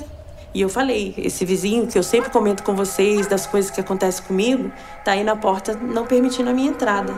[0.53, 4.25] e eu falei: esse vizinho que eu sempre comento com vocês das coisas que acontecem
[4.25, 4.71] comigo,
[5.05, 7.13] tá aí na porta não permitindo a minha entrada.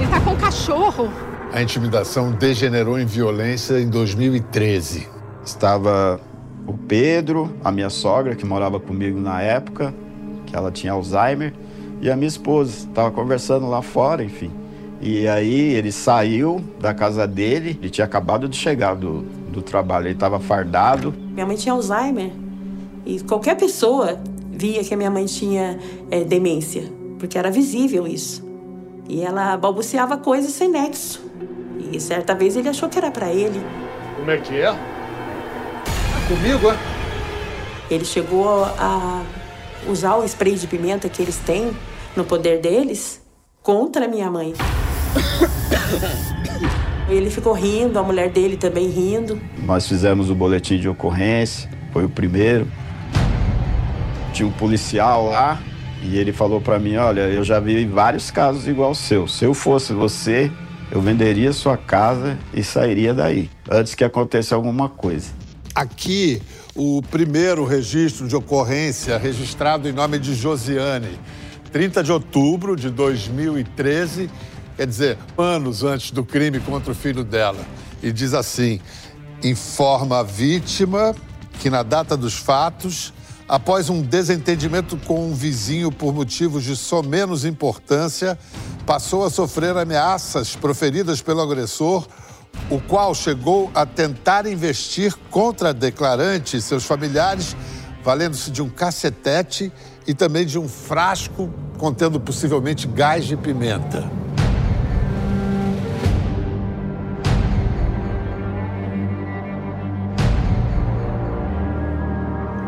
[0.00, 1.10] Ele tá com um cachorro.
[1.52, 5.08] A intimidação degenerou em violência em 2013.
[5.44, 6.20] Estava
[6.66, 9.94] o Pedro, a minha sogra, que morava comigo na época,
[10.44, 11.52] que ela tinha Alzheimer,
[12.00, 12.86] e a minha esposa.
[12.88, 14.50] Estava conversando lá fora, enfim.
[15.00, 20.06] E aí ele saiu da casa dele, ele tinha acabado de chegar do, do trabalho,
[20.06, 21.14] ele estava fardado.
[21.32, 22.32] Minha mãe tinha Alzheimer.
[23.04, 24.18] E qualquer pessoa
[24.50, 25.78] via que a minha mãe tinha
[26.10, 26.84] é, demência,
[27.18, 28.44] porque era visível isso.
[29.08, 31.24] E ela balbuciava coisas sem nexo.
[31.92, 33.60] E certa vez ele achou que era para ele.
[34.16, 34.95] Como é que é?
[36.26, 36.76] Comigo, é?
[37.90, 39.22] Ele chegou a
[39.88, 41.70] usar o spray de pimenta que eles têm
[42.16, 43.22] no poder deles
[43.62, 44.54] contra minha mãe.
[47.08, 49.40] Ele ficou rindo, a mulher dele também rindo.
[49.58, 52.66] Nós fizemos o boletim de ocorrência, foi o primeiro.
[54.32, 55.62] Tinha um policial lá
[56.02, 59.28] e ele falou para mim: Olha, eu já vi vários casos igual ao seu.
[59.28, 60.50] Se eu fosse você,
[60.90, 65.45] eu venderia sua casa e sairia daí, antes que aconteça alguma coisa.
[65.76, 66.40] Aqui,
[66.74, 71.20] o primeiro registro de ocorrência registrado em nome de Josiane,
[71.70, 74.30] 30 de outubro de 2013,
[74.74, 77.62] quer dizer, anos antes do crime contra o filho dela.
[78.02, 78.80] E diz assim:
[79.44, 81.14] informa a vítima
[81.60, 83.12] que na data dos fatos,
[83.46, 88.38] após um desentendimento com um vizinho por motivos de somenos importância,
[88.86, 92.08] passou a sofrer ameaças proferidas pelo agressor
[92.70, 97.56] o qual chegou a tentar investir contra declarante e seus familiares,
[98.02, 99.72] valendo-se de um cacetete
[100.06, 104.04] e também de um frasco contendo possivelmente gás de pimenta.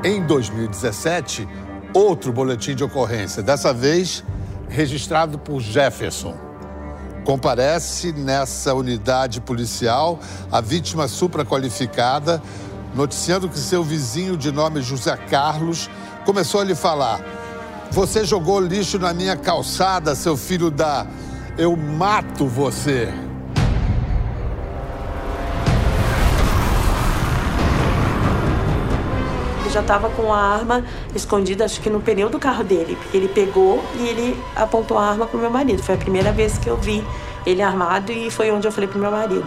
[0.04, 1.48] Em 2017,
[1.92, 4.22] outro boletim de ocorrência, dessa vez
[4.68, 6.47] registrado por Jefferson
[7.28, 10.18] Comparece nessa unidade policial
[10.50, 12.42] a vítima supraqualificada,
[12.94, 15.90] noticiando que seu vizinho de nome José Carlos
[16.24, 17.20] começou a lhe falar:
[17.90, 21.06] Você jogou lixo na minha calçada, seu filho da.
[21.58, 23.12] Eu mato você.
[29.68, 30.82] Ele já estava com a arma
[31.14, 32.96] escondida, acho que no pneu do carro dele.
[32.96, 35.82] Porque ele pegou e ele apontou a arma pro meu marido.
[35.82, 37.04] Foi a primeira vez que eu vi
[37.44, 39.44] ele armado e foi onde eu falei pro meu marido.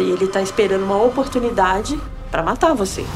[0.00, 1.96] Ele está esperando uma oportunidade
[2.28, 3.06] para matar você.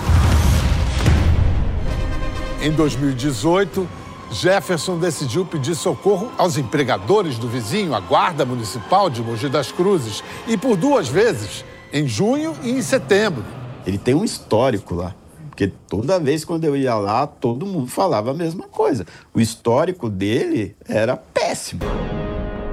[2.62, 3.88] Em 2018,
[4.30, 10.22] Jefferson decidiu pedir socorro aos empregadores do vizinho, a Guarda Municipal de Mogi das Cruzes,
[10.46, 13.44] e por duas vezes, em junho e em setembro.
[13.84, 15.12] Ele tem um histórico lá.
[15.60, 19.04] Porque toda vez quando eu ia lá, todo mundo falava a mesma coisa.
[19.34, 21.82] O histórico dele era péssimo.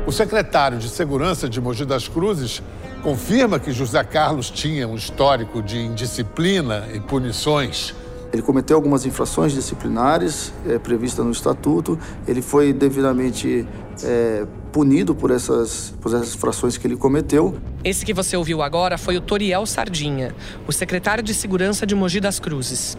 [0.05, 2.63] O secretário de Segurança de Mogi das Cruzes
[3.03, 7.93] confirma que José Carlos tinha um histórico de indisciplina e punições.
[8.31, 11.99] Ele cometeu algumas infrações disciplinares é, previstas no estatuto.
[12.25, 13.67] Ele foi devidamente
[14.01, 17.57] é, punido por essas, por essas infrações que ele cometeu.
[17.83, 20.33] Esse que você ouviu agora foi o Toriel Sardinha,
[20.67, 22.97] o secretário de Segurança de Mogi das Cruzes.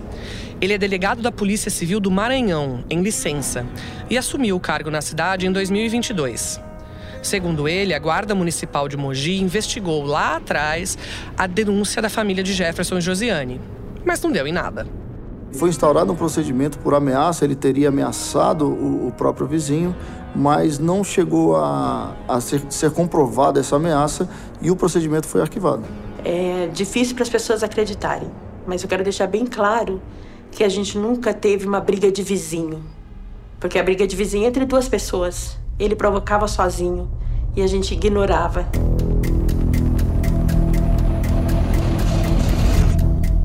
[0.60, 3.64] Ele é delegado da Polícia Civil do Maranhão, em licença,
[4.10, 6.60] e assumiu o cargo na cidade em 2022.
[7.22, 10.96] Segundo ele, a Guarda Municipal de Mogi investigou lá atrás
[11.36, 13.60] a denúncia da família de Jefferson e Josiane,
[14.04, 14.86] mas não deu em nada.
[15.52, 19.96] Foi instaurado um procedimento por ameaça, ele teria ameaçado o, o próprio vizinho,
[20.34, 24.28] mas não chegou a, a ser, ser comprovada essa ameaça
[24.60, 25.84] e o procedimento foi arquivado.
[26.24, 28.30] É difícil para as pessoas acreditarem,
[28.66, 30.00] mas eu quero deixar bem claro
[30.50, 32.82] que a gente nunca teve uma briga de vizinho.
[33.60, 35.58] Porque a briga de vizinho é entre duas pessoas.
[35.78, 37.10] Ele provocava sozinho
[37.56, 38.66] e a gente ignorava.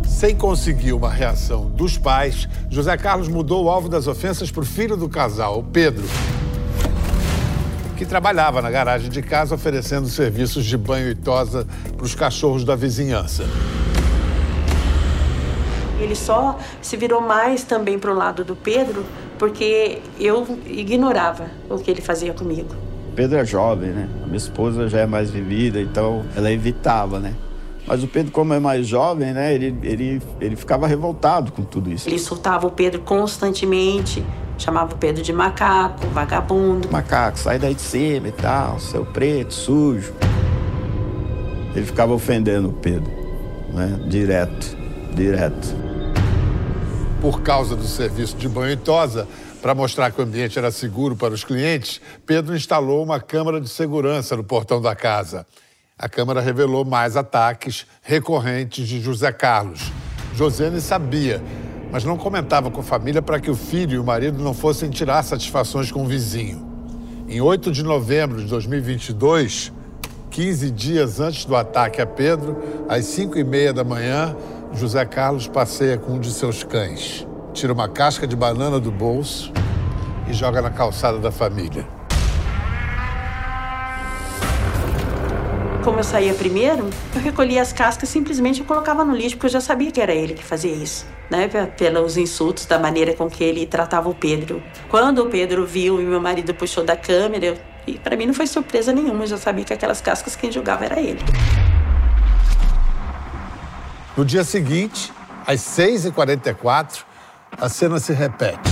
[0.08, 4.66] Sem conseguir uma reação dos pais, José Carlos mudou o alvo das ofensas para o
[4.66, 6.06] filho do casal, o Pedro,
[8.04, 12.66] que trabalhava na garagem de casa oferecendo serviços de banho e tosa para os cachorros
[12.66, 13.46] da vizinhança.
[16.00, 19.06] Ele só se virou mais também para o lado do Pedro
[19.40, 22.76] porque eu ignorava o que ele fazia comigo.
[23.16, 24.10] Pedro é jovem, né?
[24.22, 27.34] A minha esposa já é mais vivida, então ela evitava, né?
[27.88, 29.54] Mas o Pedro, como é mais jovem, né?
[29.54, 32.10] Ele, ele, ele ficava revoltado com tudo isso.
[32.10, 34.26] Ele insultava o Pedro constantemente,
[34.58, 36.90] chamava o Pedro de macaco, vagabundo.
[36.92, 40.14] Macaco, sai daí de cima e tal, seu preto, sujo.
[41.76, 43.12] Ele ficava ofendendo o Pedro,
[43.74, 44.00] né?
[44.08, 44.78] Direto,
[45.14, 45.76] direto.
[47.20, 49.28] Por causa do serviço de banho e tosa,
[49.62, 53.70] para mostrar que o ambiente era seguro para os clientes, Pedro instalou uma câmera de
[53.70, 55.48] segurança no portão da casa.
[55.98, 59.90] A câmera revelou mais ataques recorrentes de José Carlos.
[60.36, 61.42] Josiane sabia,
[61.94, 64.90] mas não comentava com a família para que o filho e o marido não fossem
[64.90, 66.68] tirar satisfações com o vizinho.
[67.30, 69.72] Em 8 de novembro de 2022,
[70.32, 72.58] 15 dias antes do ataque a Pedro,
[72.90, 74.36] às 5 e meia da manhã,
[74.74, 77.28] José Carlos passeia com um de seus cães.
[77.54, 79.54] Tira uma casca de banana do bolso
[80.28, 81.88] e joga na calçada da família.
[85.84, 89.52] Como eu saía primeiro, eu recolhia as cascas simplesmente eu colocava no lixo, porque eu
[89.52, 91.48] já sabia que era ele que fazia isso, né?
[91.78, 94.62] Pelos insultos, da maneira com que ele tratava o Pedro.
[94.90, 98.48] Quando o Pedro viu e meu marido puxou da câmera, e para mim não foi
[98.48, 101.20] surpresa nenhuma, eu já sabia que aquelas cascas quem jogava era ele.
[104.16, 105.12] No dia seguinte,
[105.46, 107.04] às 6h44,
[107.60, 108.72] a cena se repete.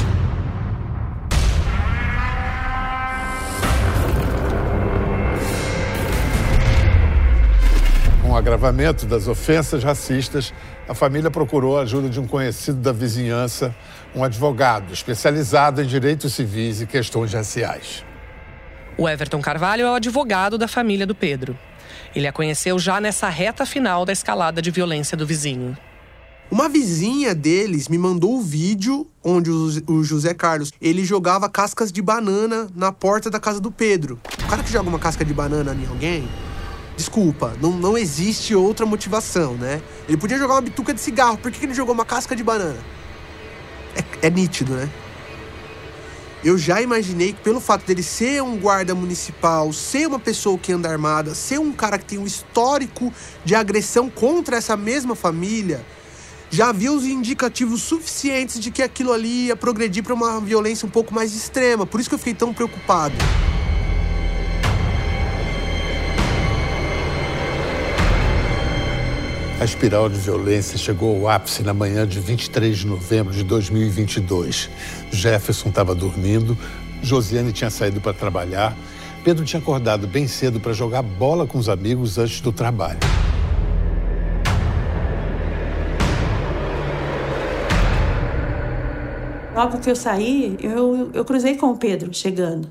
[8.22, 10.54] Com o agravamento das ofensas racistas,
[10.92, 13.74] a família procurou a ajuda de um conhecido da vizinhança,
[14.14, 18.04] um advogado especializado em direitos civis e questões raciais.
[18.98, 21.58] O Everton Carvalho é o advogado da família do Pedro.
[22.14, 25.78] Ele a conheceu já nessa reta final da escalada de violência do vizinho.
[26.52, 32.02] Uma vizinha deles me mandou o vídeo onde o José Carlos ele jogava cascas de
[32.02, 34.20] banana na porta da casa do Pedro.
[34.44, 36.28] O cara que joga uma casca de banana em alguém,
[37.02, 39.82] desculpa, não, não existe outra motivação, né?
[40.08, 42.44] Ele podia jogar uma bituca de cigarro, por que, que ele jogou uma casca de
[42.44, 42.78] banana?
[43.96, 44.88] É, é nítido, né?
[46.44, 50.72] Eu já imaginei que pelo fato dele ser um guarda municipal, ser uma pessoa que
[50.72, 53.12] anda armada, ser um cara que tem um histórico
[53.44, 55.84] de agressão contra essa mesma família,
[56.50, 60.92] já havia os indicativos suficientes de que aquilo ali ia progredir para uma violência um
[60.92, 61.86] pouco mais extrema.
[61.86, 63.16] Por isso que eu fiquei tão preocupado.
[69.62, 74.68] A espiral de violência chegou ao ápice na manhã de 23 de novembro de 2022.
[75.12, 76.58] Jefferson estava dormindo,
[77.04, 78.76] Josiane tinha saído para trabalhar,
[79.24, 82.98] Pedro tinha acordado bem cedo para jogar bola com os amigos antes do trabalho.
[89.54, 92.68] Logo que eu saí, eu, eu cruzei com o Pedro chegando.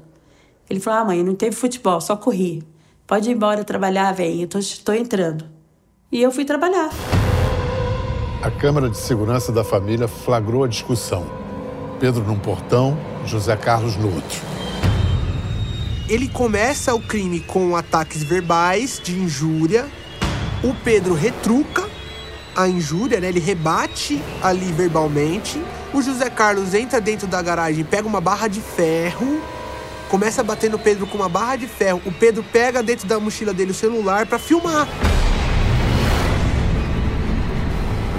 [0.69, 2.65] Ele falou: Ah, mãe, não teve futebol, só corri.
[3.07, 4.49] Pode ir embora trabalhar, velho, eu
[4.85, 5.60] tô entrando.
[6.13, 6.91] E eu fui trabalhar.
[8.43, 11.25] A Câmara de Segurança da família flagrou a discussão.
[12.01, 14.41] Pedro num portão, José Carlos no outro.
[16.09, 19.87] Ele começa o crime com ataques verbais de injúria.
[20.65, 21.89] O Pedro retruca
[22.57, 23.29] a injúria, né?
[23.29, 25.63] Ele rebate ali verbalmente.
[25.95, 29.41] O José Carlos entra dentro da garagem, pega uma barra de ferro,
[30.09, 32.03] começa a bater no Pedro com uma barra de ferro.
[32.05, 34.89] O Pedro pega dentro da mochila dele o celular para filmar.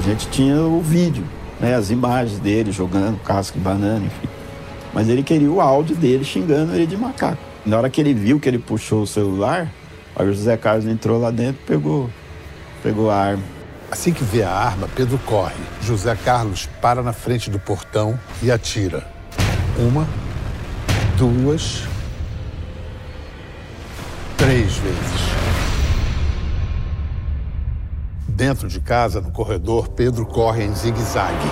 [0.02, 1.24] A gente tinha o vídeo,
[1.60, 1.76] né?
[1.76, 4.28] As imagens dele jogando casca de banana, enfim.
[4.92, 7.38] Mas ele queria o áudio dele xingando ele de macaco.
[7.64, 9.72] Na hora que ele viu que ele puxou o celular,
[10.16, 12.10] aí o José Carlos entrou lá dentro, pegou,
[12.82, 13.44] pegou a arma.
[13.92, 15.54] Assim que vê a arma, Pedro corre.
[15.84, 19.08] José Carlos para na frente do portão e atira.
[19.78, 20.08] Uma,
[21.16, 21.84] duas,
[24.36, 25.41] três vezes.
[28.42, 31.52] Dentro de casa, no corredor, Pedro corre em zigue-zague.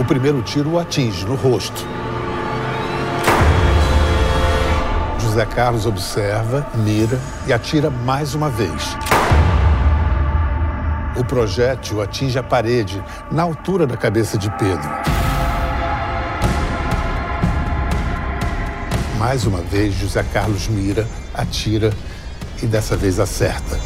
[0.00, 1.86] O primeiro tiro o atinge no rosto.
[5.20, 8.96] José Carlos observa, mira e atira mais uma vez.
[11.16, 13.00] O projétil atinge a parede,
[13.30, 14.90] na altura da cabeça de Pedro.
[19.20, 21.92] Mais uma vez, José Carlos mira, atira
[22.64, 23.78] e dessa vez acerta.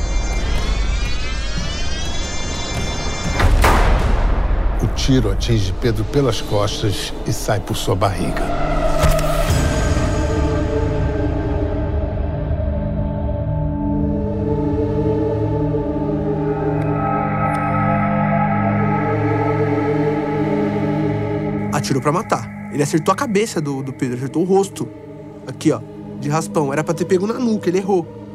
[4.81, 8.45] O tiro atinge Pedro pelas costas e sai por sua barriga.
[21.73, 22.71] Atirou para matar.
[22.73, 24.89] Ele acertou a cabeça do, do Pedro, acertou o rosto.
[25.49, 25.81] Aqui, ó,
[26.21, 26.73] de raspão.
[26.73, 28.28] Era pra ter pego na nuca, ele errou.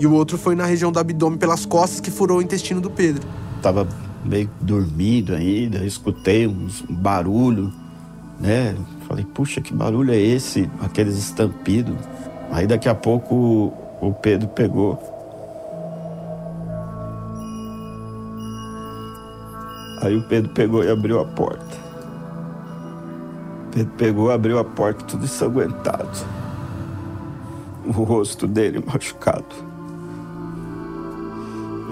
[0.00, 2.90] E o outro foi na região do abdômen pelas costas que furou o intestino do
[2.90, 3.28] Pedro.
[3.60, 3.86] Tava
[4.24, 7.70] meio dormido ainda, escutei uns barulho,
[8.40, 8.74] né?
[9.06, 10.70] Falei, puxa, que barulho é esse?
[10.80, 11.94] Aqueles estampidos.
[12.50, 14.98] Aí daqui a pouco o Pedro pegou.
[20.00, 21.76] Aí o Pedro pegou e abriu a porta.
[23.70, 26.08] Pedro pegou, abriu a porta, tudo ensanguentado.
[27.84, 29.69] O rosto dele machucado.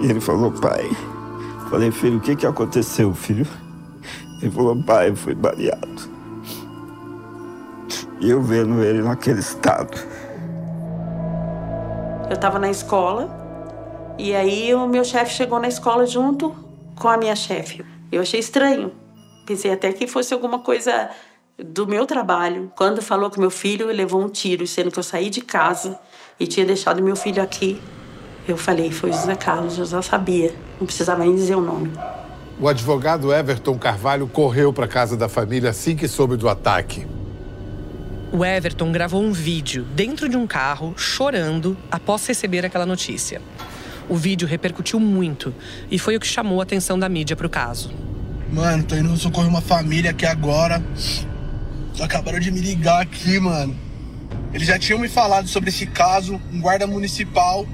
[0.01, 0.89] E ele falou, pai.
[1.69, 3.45] Falei, filho, o que que aconteceu, filho?
[4.41, 6.09] Ele falou, pai, eu fui baleado.
[8.21, 9.97] E eu vendo ele naquele estado.
[12.29, 13.29] Eu estava na escola
[14.17, 16.55] e aí o meu chefe chegou na escola junto
[16.95, 17.83] com a minha chefe.
[18.11, 18.91] Eu achei estranho.
[19.45, 21.09] Pensei até que fosse alguma coisa
[21.57, 22.71] do meu trabalho.
[22.75, 25.99] Quando falou que meu filho levou um tiro, sendo que eu saí de casa
[26.39, 27.81] e tinha deixado meu filho aqui,
[28.51, 30.53] eu falei, foi José Carlos, eu já sabia.
[30.79, 31.91] Não precisava nem dizer o nome.
[32.59, 37.07] O advogado Everton Carvalho correu para a casa da família assim que soube do ataque.
[38.31, 43.41] O Everton gravou um vídeo dentro de um carro, chorando, após receber aquela notícia.
[44.09, 45.53] O vídeo repercutiu muito
[45.89, 47.91] e foi o que chamou a atenção da mídia para o caso.
[48.51, 50.83] Mano, tô indo socorrer uma família aqui agora.
[51.93, 53.75] Só acabaram de me ligar aqui, mano.
[54.53, 57.65] Eles já tinham me falado sobre esse caso, um guarda municipal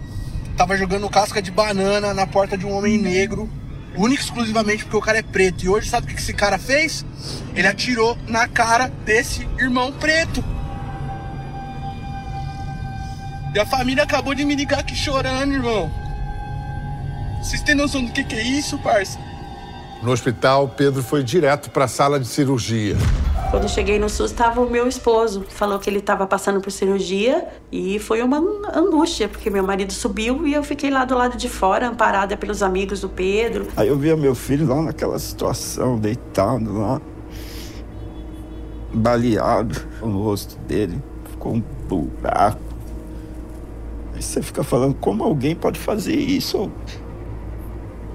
[0.55, 3.49] tava jogando casca de banana na porta de um homem negro,
[3.95, 5.63] único exclusivamente porque o cara é preto.
[5.63, 7.05] E hoje sabe o que esse cara fez?
[7.55, 10.43] Ele atirou na cara desse irmão preto.
[13.53, 15.89] E a família acabou de me ligar aqui chorando, irmão.
[17.41, 19.19] Vocês têm noção do que, que é isso, parça?
[20.01, 22.97] No hospital, Pedro foi direto para a sala de cirurgia.
[23.51, 25.45] Quando cheguei no SUS, estava o meu esposo.
[25.47, 28.37] Falou que ele estava passando por cirurgia e foi uma
[28.73, 32.61] angústia, porque meu marido subiu e eu fiquei lá do lado de fora, amparada pelos
[32.61, 33.67] amigos do Pedro.
[33.77, 37.01] Aí eu via meu filho lá naquela situação, deitado lá,
[38.93, 42.59] baleado no rosto dele, ficou um buraco.
[44.13, 46.71] Aí você fica falando, como alguém pode fazer isso?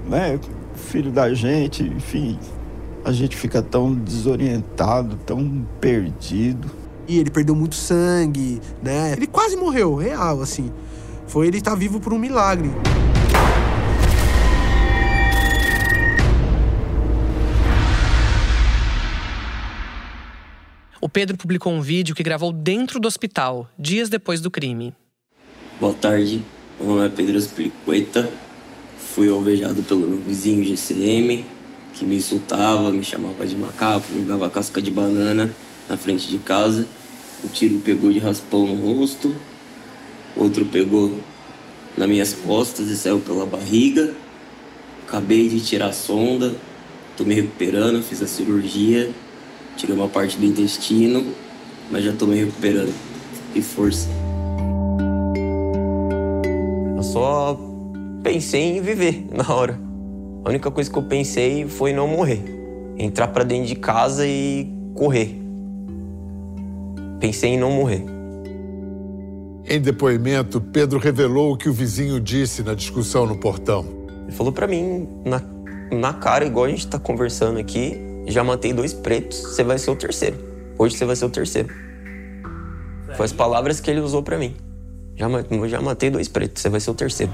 [0.07, 0.39] Né?
[0.75, 2.37] Filho da gente, enfim,
[3.03, 6.69] a gente fica tão desorientado, tão perdido.
[7.07, 9.13] E ele perdeu muito sangue, né?
[9.13, 10.71] Ele quase morreu, real, assim.
[11.27, 12.69] Foi ele estar tá vivo por um milagre.
[21.01, 24.93] O Pedro publicou um vídeo que gravou dentro do hospital, dias depois do crime.
[25.79, 26.43] Boa tarde,
[26.79, 28.31] meu nome é Pedro Espliqueta.
[28.99, 31.43] Fui alvejado pelo meu vizinho GCM,
[32.01, 35.53] que me insultava, me chamava de macaco, me dava casca de banana
[35.87, 36.87] na frente de casa.
[37.43, 39.35] O tiro pegou de raspão no rosto,
[40.35, 41.15] outro pegou
[41.95, 44.15] nas minhas costas e saiu pela barriga.
[45.07, 46.55] Acabei de tirar a sonda,
[47.15, 49.11] tô me recuperando, fiz a cirurgia,
[49.77, 51.23] tirei uma parte do intestino,
[51.91, 52.93] mas já tô me recuperando.
[53.53, 54.07] E força.
[56.97, 57.59] Eu só
[58.23, 59.90] pensei em viver na hora.
[60.43, 62.43] A única coisa que eu pensei foi não morrer.
[62.97, 65.39] Entrar para dentro de casa e correr.
[67.19, 68.03] Pensei em não morrer.
[69.67, 73.85] Em depoimento, Pedro revelou o que o vizinho disse na discussão no portão.
[74.23, 75.41] Ele falou para mim, na,
[75.91, 77.95] na cara, igual a gente tá conversando aqui,
[78.27, 80.37] já matei dois pretos, você vai ser o terceiro.
[80.77, 81.69] Hoje você vai ser o terceiro.
[83.15, 84.55] Foi as palavras que ele usou para mim.
[85.15, 85.27] Já,
[85.67, 87.31] já matei dois pretos, você vai ser o terceiro.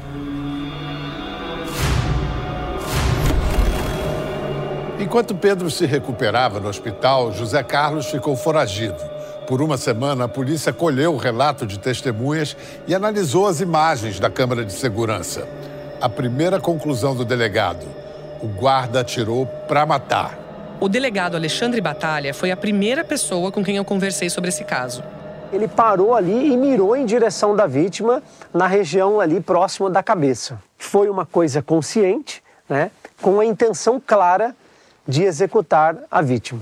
[4.99, 8.97] Enquanto Pedro se recuperava no hospital, José Carlos ficou foragido.
[9.45, 14.27] Por uma semana, a polícia colheu o relato de testemunhas e analisou as imagens da
[14.27, 15.47] câmara de segurança.
[16.01, 17.85] A primeira conclusão do delegado:
[18.41, 20.37] o guarda atirou para matar.
[20.79, 25.03] O delegado Alexandre Batalha foi a primeira pessoa com quem eu conversei sobre esse caso.
[25.53, 28.21] Ele parou ali e mirou em direção da vítima
[28.51, 30.59] na região ali próxima da cabeça.
[30.75, 32.89] Foi uma coisa consciente, né,
[33.21, 34.55] com a intenção clara
[35.07, 36.61] de executar a vítima.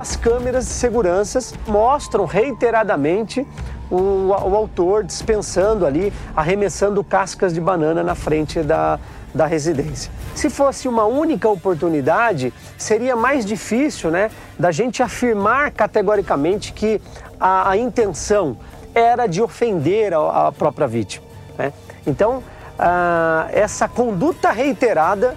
[0.00, 3.46] As câmeras de segurança mostram reiteradamente
[3.90, 8.98] o, o, autor dispensando ali, arremessando cascas de banana na frente da,
[9.34, 10.10] da residência.
[10.34, 17.00] Se fosse uma única oportunidade, seria mais difícil né, da gente afirmar categoricamente que
[17.38, 18.56] a, a intenção
[18.94, 21.26] era de ofender a, a própria vítima.
[21.58, 21.72] Né?
[22.06, 22.42] Então,
[22.78, 25.36] ah, essa conduta reiterada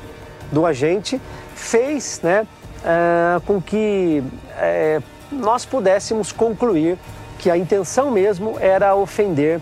[0.51, 1.21] do agente
[1.55, 2.47] fez né,
[2.83, 4.23] ah, com que
[4.57, 6.97] eh, nós pudéssemos concluir
[7.39, 9.59] que a intenção mesmo era ofender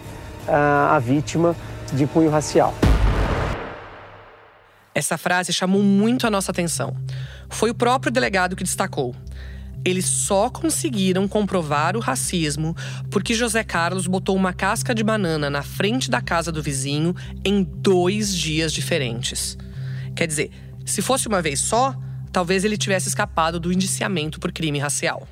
[0.47, 1.55] ah, a vítima
[1.91, 2.73] de cunho racial.
[4.95, 6.95] Essa frase chamou muito a nossa atenção.
[7.49, 9.15] Foi o próprio delegado que destacou.
[9.85, 12.75] Eles só conseguiram comprovar o racismo
[13.09, 17.13] porque José Carlos botou uma casca de banana na frente da casa do vizinho
[17.43, 19.57] em dois dias diferentes.
[20.15, 20.51] Quer dizer,
[20.85, 21.95] se fosse uma vez só,
[22.31, 25.27] talvez ele tivesse escapado do indiciamento por crime racial.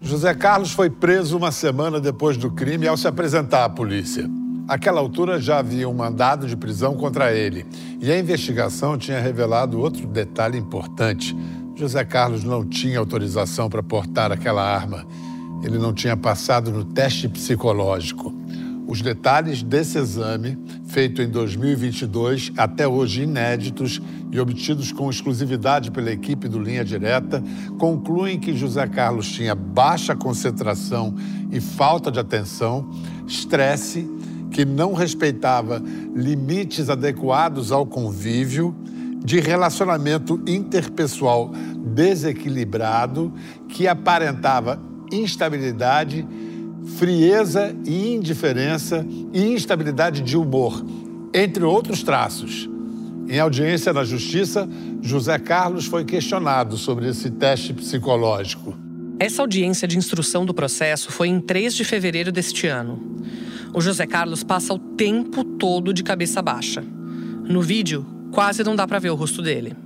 [0.00, 4.28] José Carlos foi preso uma semana depois do crime ao se apresentar à polícia.
[4.68, 7.66] Àquela altura já havia um mandado de prisão contra ele
[8.00, 11.36] e a investigação tinha revelado outro detalhe importante.
[11.82, 15.04] José Carlos não tinha autorização para portar aquela arma.
[15.64, 18.32] Ele não tinha passado no teste psicológico.
[18.86, 20.56] Os detalhes desse exame,
[20.86, 27.42] feito em 2022, até hoje inéditos e obtidos com exclusividade pela equipe do Linha Direta,
[27.80, 31.16] concluem que José Carlos tinha baixa concentração
[31.50, 32.88] e falta de atenção,
[33.26, 34.08] estresse,
[34.52, 35.82] que não respeitava
[36.14, 38.72] limites adequados ao convívio,
[39.24, 43.32] de relacionamento interpessoal desequilibrado,
[43.68, 46.26] que aparentava instabilidade
[46.96, 50.84] frieza e indiferença e instabilidade de humor,
[51.32, 52.68] entre outros traços.
[53.28, 54.68] Em audiência na Justiça,
[55.00, 58.76] José Carlos foi questionado sobre esse teste psicológico.
[59.18, 63.00] Essa audiência de instrução do processo foi em 3 de fevereiro deste ano.
[63.72, 66.84] O José Carlos passa o tempo todo de cabeça baixa.
[67.48, 69.76] No vídeo, quase não dá para ver o rosto dele.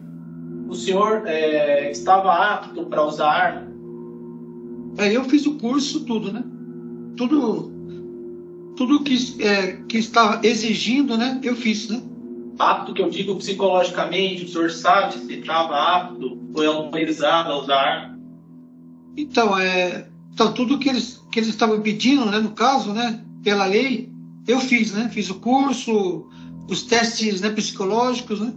[0.69, 3.67] O senhor é, estava apto para usar arma?
[4.99, 6.43] É, eu fiz o curso, tudo, né?
[7.17, 7.75] tudo
[8.77, 12.03] tudo que, é, que estava exigindo, né, eu fiz, né?
[12.59, 18.19] Apto que eu digo psicologicamente, o senhor sabe se estava apto, foi autorizado a usar?
[19.17, 23.65] Então, é, então tudo que eles, que eles estavam pedindo, né, no caso, né, pela
[23.65, 24.11] lei,
[24.47, 25.09] eu fiz, né?
[25.13, 26.29] Fiz o curso,
[26.69, 28.53] os testes né, psicológicos, né?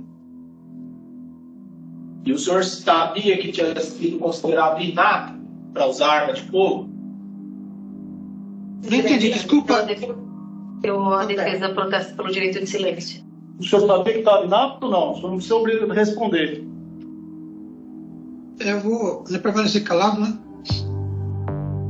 [2.25, 5.39] E o senhor sabia que tinha sido considerado inato
[5.73, 6.89] para usar arma de fogo?
[8.89, 9.85] Não entendi, desculpa.
[10.83, 13.23] Eu, a defesa protesta pelo direito de silêncio.
[13.59, 15.11] O senhor sabia que estava inapto ou não?
[15.11, 16.63] O senhor não precisa obrigado a responder.
[18.59, 20.37] Eu vou né, permanecer calado, né?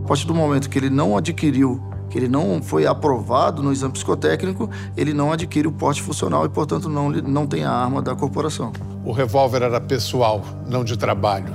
[0.03, 1.79] A partir do momento que ele não adquiriu,
[2.09, 6.49] que ele não foi aprovado no exame psicotécnico, ele não adquire o porte funcional e,
[6.49, 8.71] portanto, não, não tem a arma da corporação.
[9.05, 11.53] O revólver era pessoal, não de trabalho.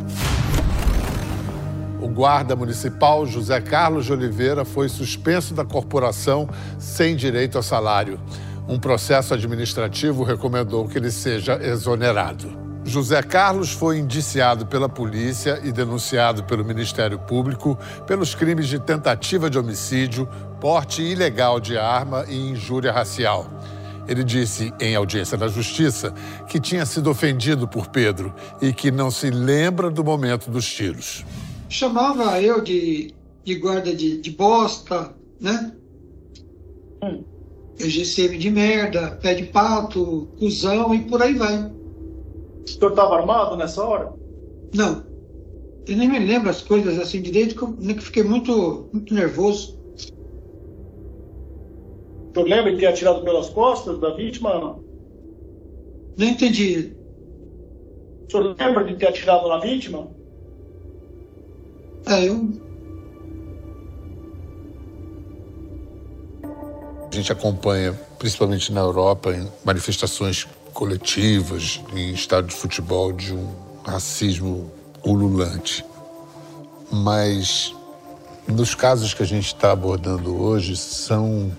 [2.00, 6.48] O guarda municipal José Carlos de Oliveira foi suspenso da corporação
[6.78, 8.20] sem direito a salário.
[8.68, 12.63] Um processo administrativo recomendou que ele seja exonerado.
[12.84, 19.48] José Carlos foi indiciado pela polícia e denunciado pelo Ministério Público pelos crimes de tentativa
[19.48, 20.28] de homicídio,
[20.60, 23.50] porte ilegal de arma e injúria racial.
[24.06, 26.12] Ele disse em audiência da Justiça
[26.46, 31.24] que tinha sido ofendido por Pedro e que não se lembra do momento dos tiros
[31.74, 33.12] chamava eu de,
[33.42, 35.72] de guarda de, de bosta, né?
[37.02, 37.24] Hum.
[37.76, 41.72] GCM de merda, pé de pato, cuzão e por aí vai.
[42.64, 44.12] O senhor estava armado nessa hora?
[44.74, 45.04] Não.
[45.86, 49.78] Eu nem me lembro as coisas assim direito, que fiquei muito, muito nervoso.
[52.30, 54.58] O senhor lembra de ter atirado pelas costas da vítima?
[54.58, 54.84] Não,
[56.16, 56.96] não entendi.
[58.26, 60.08] O senhor lembra de ter atirado na vítima?
[62.06, 62.48] É, eu.
[67.10, 73.48] A gente acompanha, principalmente na Europa, em manifestações coletivas, em estádio de futebol, de um
[73.86, 74.70] racismo
[75.04, 75.84] ululante.
[76.90, 77.74] Mas
[78.46, 81.50] nos casos que a gente está abordando hoje, são.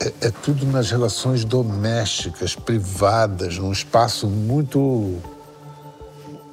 [0.00, 5.18] É, é tudo nas relações domésticas, privadas, num espaço muito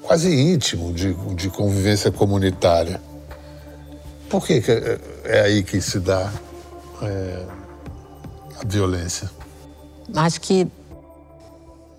[0.01, 3.01] quase íntimo de, de convivência comunitária.
[4.29, 6.31] Por que, que é, é aí que se dá
[7.01, 7.45] é,
[8.59, 9.29] a violência?
[10.13, 10.67] Acho que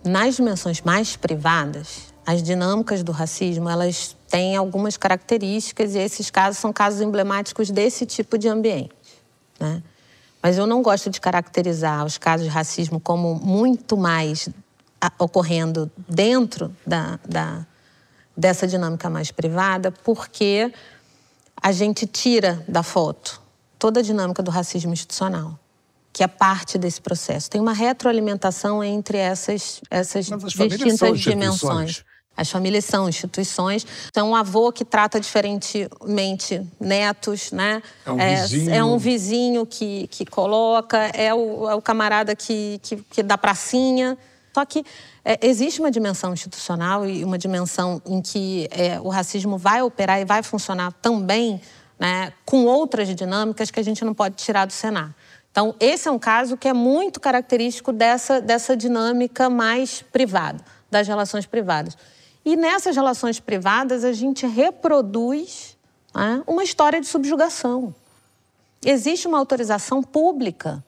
[0.04, 6.58] nas dimensões mais privadas, as dinâmicas do racismo, elas têm algumas características e esses casos
[6.58, 8.92] são casos emblemáticos desse tipo de ambiente.
[9.58, 9.82] Né?
[10.42, 14.48] Mas eu não gosto de caracterizar os casos de racismo como muito mais
[15.18, 17.66] ocorrendo dentro da, da,
[18.36, 20.72] dessa dinâmica mais privada, porque
[21.60, 23.40] a gente tira da foto
[23.78, 25.58] toda a dinâmica do racismo institucional,
[26.18, 27.48] que é parte desse processo.
[27.48, 32.04] Tem uma retroalimentação entre essas, essas distintas dimensões.
[32.36, 33.86] As famílias são instituições.
[34.08, 37.80] Então, um avô que trata diferentemente netos, né?
[38.04, 42.34] É um é, vizinho, é um vizinho que, que coloca, é o, é o camarada
[42.34, 44.18] que, que, que dá pracinha.
[44.52, 44.84] Só que
[45.24, 50.20] é, existe uma dimensão institucional e uma dimensão em que é, o racismo vai operar
[50.20, 51.60] e vai funcionar também
[51.96, 55.14] né, com outras dinâmicas que a gente não pode tirar do cenário.
[55.58, 61.08] Então, esse é um caso que é muito característico dessa, dessa dinâmica mais privada, das
[61.08, 61.98] relações privadas.
[62.44, 65.76] E nessas relações privadas, a gente reproduz
[66.14, 67.92] né, uma história de subjugação.
[68.86, 70.80] Existe uma autorização pública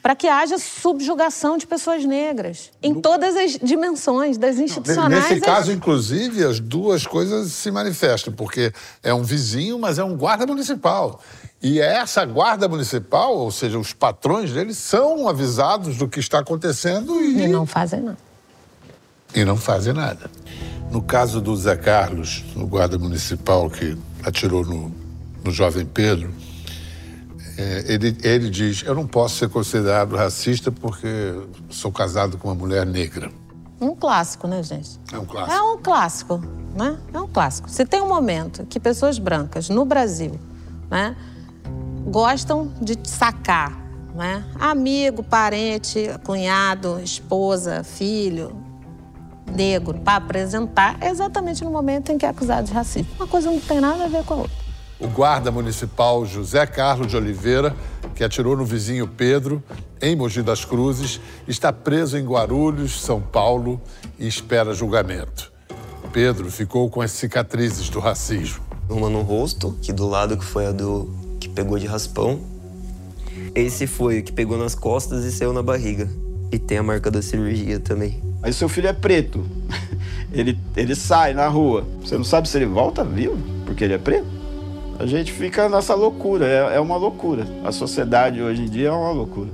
[0.00, 3.02] para que haja subjugação de pessoas negras em no...
[3.02, 5.30] todas as dimensões, das institucionais.
[5.30, 10.16] Nesse caso, inclusive, as duas coisas se manifestam, porque é um vizinho, mas é um
[10.16, 11.20] guarda municipal.
[11.62, 17.20] E essa guarda municipal, ou seja, os patrões deles, são avisados do que está acontecendo
[17.20, 17.44] e.
[17.44, 18.18] E não fazem nada.
[19.34, 20.30] E não fazem nada.
[20.90, 24.94] No caso do Zé Carlos, no guarda municipal que atirou no,
[25.44, 26.32] no jovem Pedro,
[27.58, 31.34] é, ele, ele diz: Eu não posso ser considerado racista porque
[31.70, 33.30] sou casado com uma mulher negra.
[33.80, 34.98] Um clássico, né, gente?
[35.12, 35.52] É um clássico.
[35.52, 36.42] É um clássico,
[36.74, 36.98] né?
[37.12, 37.68] É um clássico.
[37.70, 40.38] Se tem um momento que pessoas brancas no Brasil,
[40.90, 41.16] né,
[42.06, 43.76] gostam de sacar,
[44.14, 48.56] né, amigo, parente, cunhado, esposa, filho,
[49.54, 53.08] negro para apresentar exatamente no momento em que é acusado de racismo.
[53.16, 54.66] Uma coisa não tem nada a ver com a outra.
[54.98, 57.74] O guarda municipal José Carlos de Oliveira,
[58.14, 59.62] que atirou no vizinho Pedro,
[60.00, 63.80] em Mogi das Cruzes, está preso em Guarulhos, São Paulo,
[64.18, 65.52] e espera julgamento.
[66.12, 68.64] Pedro ficou com as cicatrizes do racismo.
[68.88, 71.25] Uma no rosto, que do lado que foi a do
[71.56, 72.38] pegou de raspão.
[73.54, 76.06] Esse foi o que pegou nas costas e saiu na barriga.
[76.52, 78.22] E tem a marca da cirurgia também.
[78.42, 79.44] Aí seu filho é preto.
[80.32, 81.86] Ele, ele sai na rua.
[82.02, 84.26] Você não sabe se ele volta vivo porque ele é preto?
[84.98, 86.46] A gente fica nessa loucura.
[86.46, 87.46] É, é uma loucura.
[87.64, 89.48] A sociedade hoje em dia é uma loucura.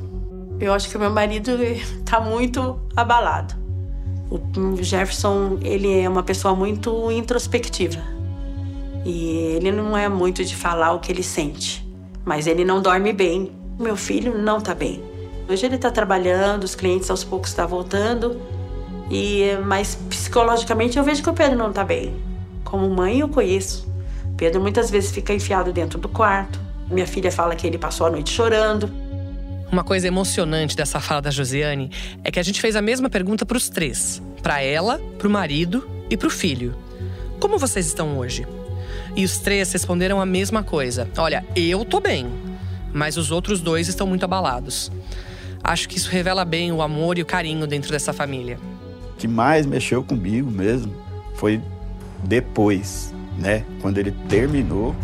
[0.59, 3.55] Eu acho que meu marido está muito abalado.
[4.31, 8.01] O Jefferson, ele é uma pessoa muito introspectiva.
[9.05, 11.82] E ele não é muito de falar o que ele sente.
[12.25, 13.53] Mas ele não dorme bem.
[13.79, 15.03] Meu filho não está bem.
[15.49, 18.41] Hoje ele está trabalhando, os clientes aos poucos estão tá voltando.
[19.11, 22.15] E, mas psicologicamente eu vejo que o Pedro não está bem.
[22.65, 23.87] Como mãe eu conheço.
[24.37, 26.59] Pedro muitas vezes fica enfiado dentro do quarto.
[26.91, 28.91] Minha filha fala que ele passou a noite chorando.
[29.71, 31.91] Uma coisa emocionante dessa fala da Josiane
[32.23, 35.31] é que a gente fez a mesma pergunta para os três: para ela, para o
[35.31, 36.75] marido e para o filho.
[37.41, 38.47] Como vocês estão hoje?
[39.15, 42.27] E os três responderam a mesma coisa: Olha, eu tô bem,
[42.93, 44.91] mas os outros dois estão muito abalados.
[45.63, 48.59] Acho que isso revela bem o amor e o carinho dentro dessa família
[49.23, 50.93] que mais mexeu comigo mesmo
[51.37, 51.63] foi
[52.25, 53.65] depois, né?
[53.81, 54.97] Quando ele terminou,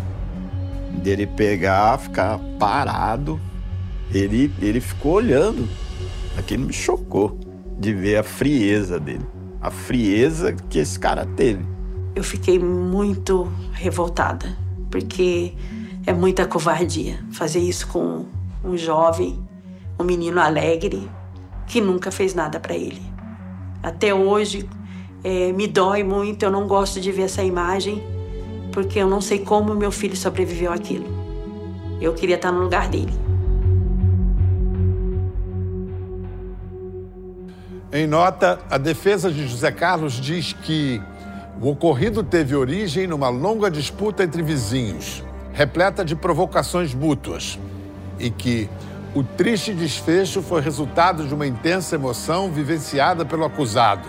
[1.01, 3.39] dele pegar, ficar parado,
[4.13, 5.69] ele, ele ficou olhando.
[6.37, 7.39] Aquilo me chocou
[7.79, 9.25] de ver a frieza dele,
[9.61, 11.65] a frieza que esse cara teve.
[12.15, 14.57] Eu fiquei muito revoltada,
[14.89, 15.53] porque
[16.05, 18.25] é muita covardia fazer isso com
[18.63, 19.39] um jovem,
[19.99, 21.09] um menino alegre
[21.67, 23.09] que nunca fez nada para ele
[23.81, 24.67] até hoje
[25.23, 26.43] é, me dói muito.
[26.43, 28.03] Eu não gosto de ver essa imagem,
[28.71, 31.07] porque eu não sei como meu filho sobreviveu àquilo.
[32.01, 33.13] Eu queria estar no lugar dele.
[37.91, 41.01] Em nota, a defesa de José Carlos diz que
[41.61, 45.23] o ocorrido teve origem numa longa disputa entre vizinhos,
[45.53, 47.59] repleta de provocações mútuas,
[48.19, 48.69] e que
[49.15, 54.07] o triste desfecho foi resultado de uma intensa emoção vivenciada pelo acusado.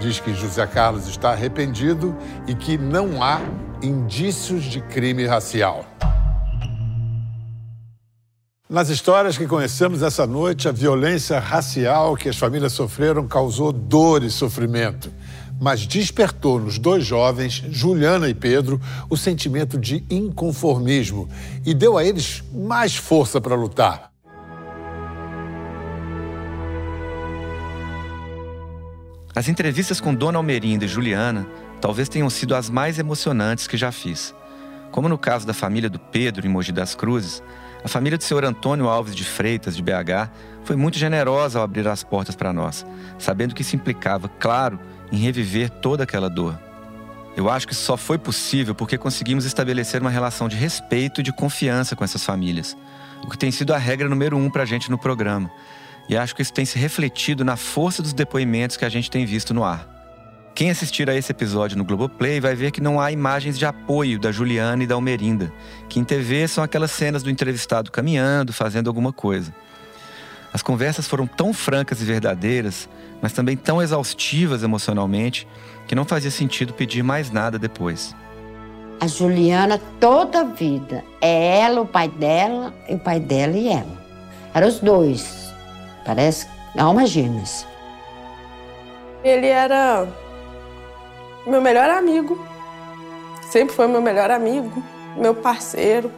[0.00, 3.40] Diz que José Carlos está arrependido e que não há
[3.82, 5.84] indícios de crime racial.
[8.68, 14.22] Nas histórias que conhecemos essa noite, a violência racial que as famílias sofreram causou dor
[14.22, 15.10] e sofrimento,
[15.60, 18.80] mas despertou nos dois jovens, Juliana e Pedro,
[19.10, 21.28] o sentimento de inconformismo
[21.66, 24.10] e deu a eles mais força para lutar.
[29.34, 31.46] As entrevistas com Dona Almerinda e Juliana
[31.80, 34.34] talvez tenham sido as mais emocionantes que já fiz.
[34.90, 37.42] Como no caso da família do Pedro em Mogi das Cruzes,
[37.84, 40.30] a família do senhor Antônio Alves de Freitas, de BH,
[40.64, 42.84] foi muito generosa ao abrir as portas para nós,
[43.18, 44.80] sabendo que isso implicava, claro,
[45.10, 46.58] em reviver toda aquela dor.
[47.36, 51.32] Eu acho que só foi possível porque conseguimos estabelecer uma relação de respeito e de
[51.32, 52.76] confiança com essas famílias,
[53.22, 55.50] o que tem sido a regra número um para a gente no programa.
[56.08, 59.24] E acho que isso tem se refletido na força dos depoimentos que a gente tem
[59.26, 59.86] visto no ar.
[60.54, 64.18] Quem assistir a esse episódio no Globoplay vai ver que não há imagens de apoio
[64.18, 65.52] da Juliana e da Almerinda,
[65.88, 69.54] que em TV são aquelas cenas do entrevistado caminhando, fazendo alguma coisa.
[70.52, 72.88] As conversas foram tão francas e verdadeiras,
[73.20, 75.46] mas também tão exaustivas emocionalmente,
[75.86, 78.14] que não fazia sentido pedir mais nada depois.
[79.00, 83.68] A Juliana, toda a vida, é ela, o pai dela, e o pai dela e
[83.68, 83.98] ela.
[84.52, 85.52] Eram os dois.
[86.04, 87.66] Parece almas gêmeas.
[89.22, 90.06] Ele era
[91.46, 92.44] meu melhor amigo.
[93.50, 94.82] Sempre foi meu melhor amigo,
[95.16, 96.10] meu parceiro.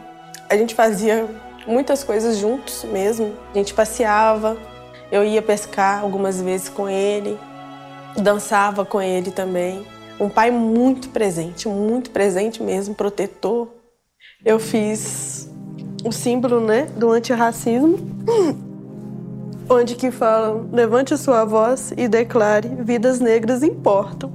[0.49, 1.29] A gente fazia
[1.67, 3.33] muitas coisas juntos mesmo.
[3.53, 4.57] A gente passeava,
[5.11, 7.37] eu ia pescar algumas vezes com ele,
[8.17, 9.85] dançava com ele também.
[10.19, 13.67] Um pai muito presente, muito presente mesmo, protetor.
[14.45, 15.49] Eu fiz
[16.03, 17.97] o símbolo né, do antirracismo,
[19.69, 24.31] onde que falam, levante sua voz e declare, vidas negras importam.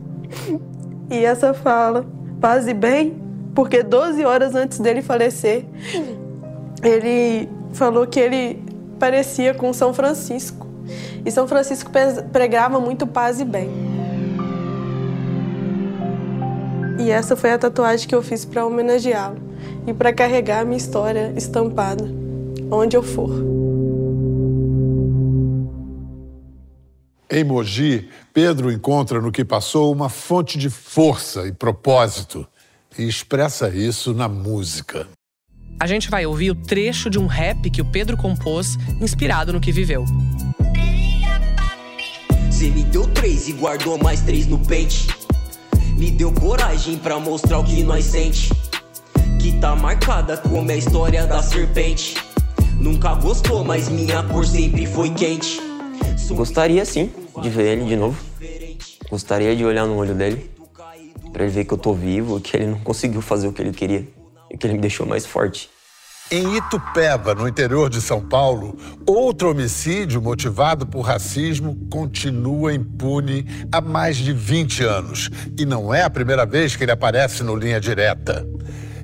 [1.08, 2.04] E essa fala,
[2.40, 3.16] paz bem,
[3.54, 5.64] porque 12 horas antes dele falecer,
[6.86, 8.62] ele falou que ele
[8.98, 10.66] parecia com São Francisco.
[11.24, 11.90] E São Francisco
[12.32, 13.68] pregava muito paz e bem.
[16.98, 19.38] E essa foi a tatuagem que eu fiz para homenageá-lo
[19.86, 22.04] e para carregar a minha história estampada
[22.70, 23.30] onde eu for.
[27.28, 32.46] Em Mogi, Pedro encontra no que passou uma fonte de força e propósito
[32.96, 35.06] e expressa isso na música.
[35.78, 39.60] A gente vai ouvir o trecho de um rap que o Pedro compôs, inspirado no
[39.60, 40.06] que viveu.
[42.50, 45.06] Você me deu três e guardou mais três no pente.
[45.98, 48.48] Me deu coragem pra mostrar o que nós sente.
[49.38, 52.14] Que tá marcada como a história da serpente.
[52.80, 55.60] Nunca gostou, mas minha cor sempre foi quente.
[56.30, 57.10] Gostaria sim
[57.42, 58.18] de ver ele de novo.
[59.10, 60.50] Gostaria de olhar no olho dele
[61.34, 63.72] para ele ver que eu tô vivo, que ele não conseguiu fazer o que ele
[63.72, 64.15] queria
[64.58, 65.70] que ele me deixou mais forte.
[66.28, 68.76] Em Itupeva, no interior de São Paulo,
[69.06, 75.30] outro homicídio motivado por racismo continua impune há mais de 20 anos.
[75.56, 78.44] E não é a primeira vez que ele aparece no Linha Direta.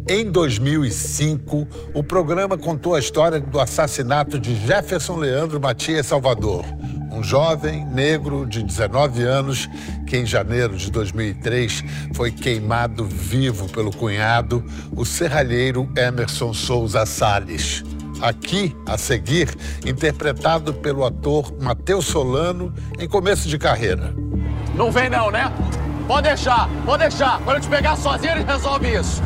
[0.08, 6.64] Em 2005, o programa contou a história do assassinato de Jefferson Leandro Matias Salvador,
[7.12, 9.68] um jovem negro de 19 anos
[10.06, 11.84] que, em janeiro de 2003,
[12.14, 14.64] foi queimado vivo pelo cunhado,
[14.96, 17.84] o serralheiro Emerson Souza Salles.
[18.20, 19.48] Aqui, a seguir,
[19.84, 24.14] interpretado pelo ator Matheus Solano em começo de carreira.
[24.74, 25.52] Não vem não, né?
[26.06, 27.40] Pode deixar, pode deixar.
[27.42, 29.22] Quando eu te pegar sozinho, ele resolve isso.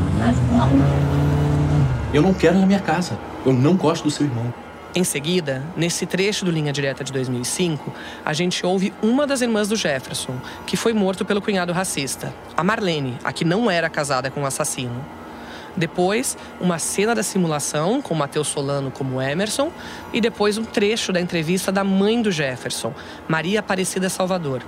[2.13, 3.19] Eu não quero na minha casa.
[3.45, 4.53] Eu não gosto do seu irmão.
[4.97, 7.93] Em seguida, nesse trecho do Linha Direta de 2005,
[8.25, 12.65] a gente ouve uma das irmãs do Jefferson, que foi morto pelo cunhado racista, a
[12.65, 15.05] Marlene, a que não era casada com o assassino.
[15.77, 19.71] Depois, uma cena da simulação com Matheus Solano como Emerson
[20.15, 22.95] e depois um trecho da entrevista da mãe do Jefferson,
[23.29, 24.63] Maria Aparecida Salvador.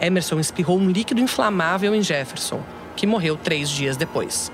[0.00, 2.62] Emerson espirrou um líquido inflamável em Jefferson,
[2.96, 4.50] que morreu três dias depois.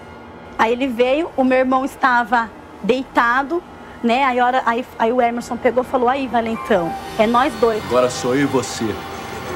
[0.58, 2.50] Aí ele veio, o meu irmão estava
[2.82, 3.62] deitado,
[4.02, 4.24] né?
[4.24, 7.82] Aí, hora, aí, aí o Emerson pegou e falou: Aí, Valentão, é nós dois.
[7.86, 8.84] Agora sou eu e você,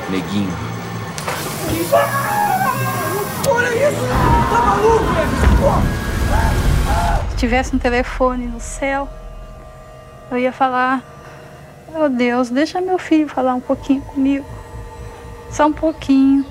[0.09, 0.53] neguinho.
[3.49, 4.01] Olha isso!
[4.51, 6.07] Tá maluco, Emerson?
[7.31, 9.09] Se tivesse um telefone no céu,
[10.31, 11.03] eu ia falar:
[11.93, 14.47] Meu Deus, deixa meu filho falar um pouquinho comigo.
[15.51, 16.45] Só um pouquinho.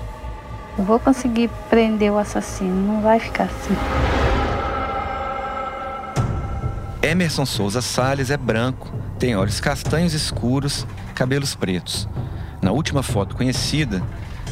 [0.78, 3.74] Eu vou conseguir prender o assassino, não vai ficar assim.
[7.06, 10.84] Emerson Souza Salles é branco, tem olhos castanhos escuros,
[11.14, 12.08] cabelos pretos.
[12.60, 14.02] Na última foto conhecida,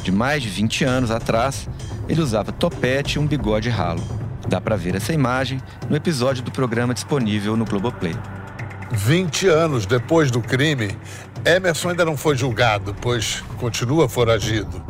[0.05, 1.69] de mais de 20 anos atrás,
[2.09, 4.01] ele usava topete e um bigode ralo.
[4.49, 8.15] Dá para ver essa imagem no episódio do programa disponível no Globoplay.
[8.93, 10.97] 20 anos depois do crime,
[11.45, 14.81] Emerson ainda não foi julgado, pois continua foragido.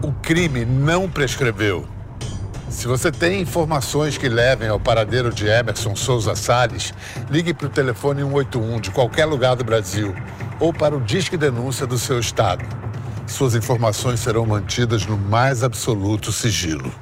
[0.00, 1.88] O crime não prescreveu.
[2.70, 6.94] Se você tem informações que levem ao paradeiro de Emerson Souza Salles,
[7.28, 10.14] ligue para o telefone 181 de qualquer lugar do Brasil
[10.60, 12.64] ou para o Disque Denúncia do seu estado.
[13.26, 16.94] Suas informações serão mantidas no mais absoluto sigilo.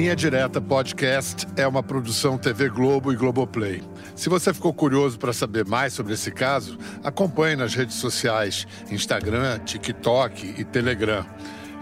[0.00, 3.82] Linha Direta Podcast é uma produção TV Globo e Globoplay.
[4.16, 9.58] Se você ficou curioso para saber mais sobre esse caso, acompanhe nas redes sociais, Instagram,
[9.58, 11.26] TikTok e Telegram.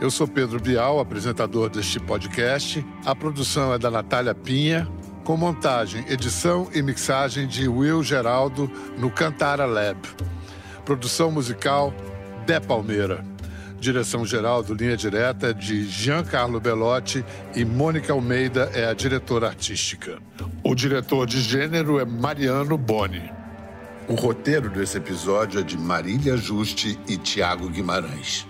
[0.01, 2.85] Eu sou Pedro Bial, apresentador deste podcast.
[3.05, 4.89] A produção é da Natália Pinha,
[5.23, 9.97] com montagem, edição e mixagem de Will Geraldo no Cantara Lab.
[10.85, 11.95] Produção musical
[12.45, 13.38] De Palmeira.
[13.81, 17.25] Direção-geral do Linha Direta de Giancarlo Belotti
[17.55, 20.19] e Mônica Almeida é a diretora artística.
[20.65, 23.31] O diretor de gênero é Mariano Boni.
[24.09, 28.48] O roteiro desse episódio é de Marília Juste e Tiago Guimarães.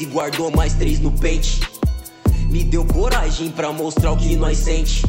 [0.00, 1.60] E guardou mais três no pente.
[2.48, 5.04] Me deu coragem pra mostrar o que nós sente.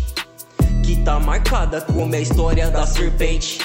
[0.83, 3.59] Que tá marcada como é a história da serpente.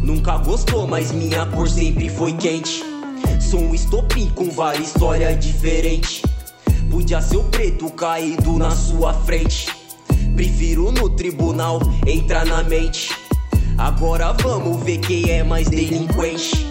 [0.00, 2.82] Nunca gostou, mas minha cor sempre foi quente.
[3.40, 6.22] Sou um estopim com várias histórias diferentes.
[6.90, 9.66] Podia ser o preto caído na sua frente.
[10.36, 13.10] Prefiro no tribunal entrar na mente.
[13.76, 16.66] Agora vamos ver quem é mais delinquente.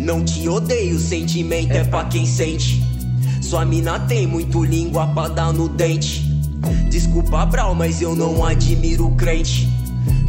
[0.00, 2.91] Não te odeio, sentimento é pra quem sente.
[3.42, 6.22] Sua mina tem muito língua pra dar no dente.
[6.88, 9.68] Desculpa, Brau, mas eu não admiro crente.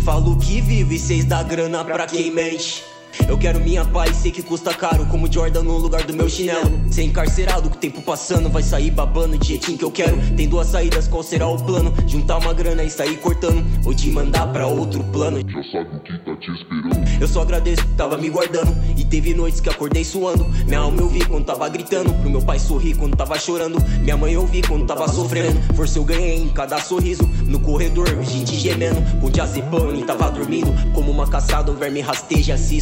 [0.04, 2.84] Falo que vive, cês dá grana pra quem mente.
[3.28, 6.82] Eu quero minha paz, sei que custa caro, como Jordan no lugar do meu chinelo.
[6.92, 10.18] Ser encarcerado, com o tempo passando, vai sair babando de jeitinho que eu quero.
[10.36, 11.94] Tem duas saídas, qual será o plano?
[12.08, 15.40] Juntar uma grana e sair cortando, ou te mandar pra outro plano.
[15.40, 17.22] Já sabe o que tá te esperando.
[17.22, 18.76] Eu só agradeço que tava me guardando.
[18.98, 20.46] E teve noites que acordei suando.
[20.66, 22.14] Minha alma eu vi quando tava gritando.
[22.14, 23.78] Pro meu pai sorrir quando tava chorando.
[24.02, 25.60] Minha mãe eu vi quando tava sofrendo.
[25.74, 27.24] Força eu ganhei em cada sorriso.
[27.46, 29.02] No corredor, gente gemendo.
[29.22, 30.74] Com diazepam e tava dormindo.
[30.94, 32.78] Como uma caçada, o verme rasteja, se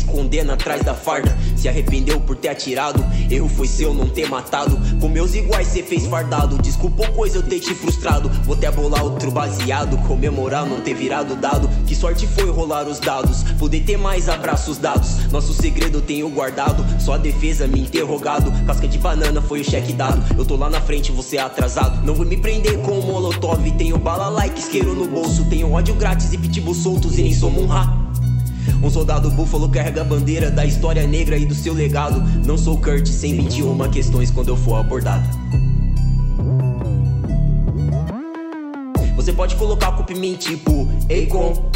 [0.52, 1.36] atrás da farda.
[1.56, 3.04] Se arrependeu por ter atirado.
[3.30, 4.80] Erro foi seu não ter matado.
[5.00, 6.58] Com meus iguais cê fez fardado.
[6.62, 8.30] Desculpa coisa eu ter te frustrado.
[8.44, 9.98] Vou até bolar outro baseado.
[10.08, 11.70] Comemorar não ter virado dado.
[11.86, 13.44] Que sorte foi rolar os dados.
[13.60, 15.30] Poder ter mais abraços dados.
[15.32, 16.86] Nosso segredo eu tenho guardado.
[17.00, 18.52] Só a defesa me interrogado.
[18.66, 20.22] Casca de banana foi o cheque dado.
[20.38, 22.06] Eu tô lá na frente, você é atrasado.
[22.06, 23.70] Não vou me prender com o molotov.
[23.78, 25.46] Tenho bala like, isqueiro no bolso.
[25.46, 28.01] Tenho ódio grátis e pitbull soltos e nem somos um ra.
[28.82, 32.22] Um soldado búfalo carrega a bandeira da história negra e do seu legado.
[32.46, 35.28] Não sou Kurt, sem 21 questões quando eu for abordado.
[39.16, 41.70] Você pode colocar a culpa em mim, tipo Akon.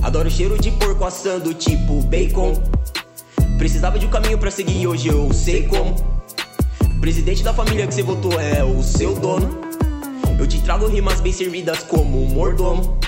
[0.00, 2.54] Adoro o cheiro de porco assando, tipo bacon.
[3.58, 5.96] Precisava de um caminho pra seguir, hoje eu sei como.
[7.00, 9.58] Presidente da família que você votou é o seu dono.
[10.38, 12.98] Eu te trago rimas bem servidas como um mordomo.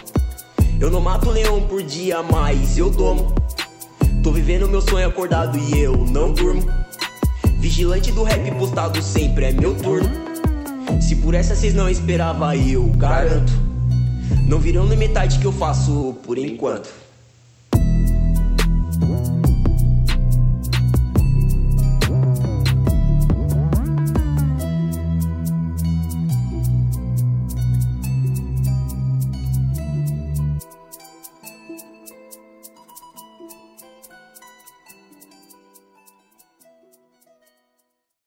[0.80, 3.34] Eu não mato leão por dia, mas eu domo.
[4.22, 6.62] Tô vivendo meu sonho acordado e eu não durmo.
[7.58, 10.08] Vigilante do rap postado sempre é meu turno.
[10.98, 13.52] Se por essa cês não esperava, eu garanto.
[14.48, 16.88] Não virão na metade que eu faço por enquanto.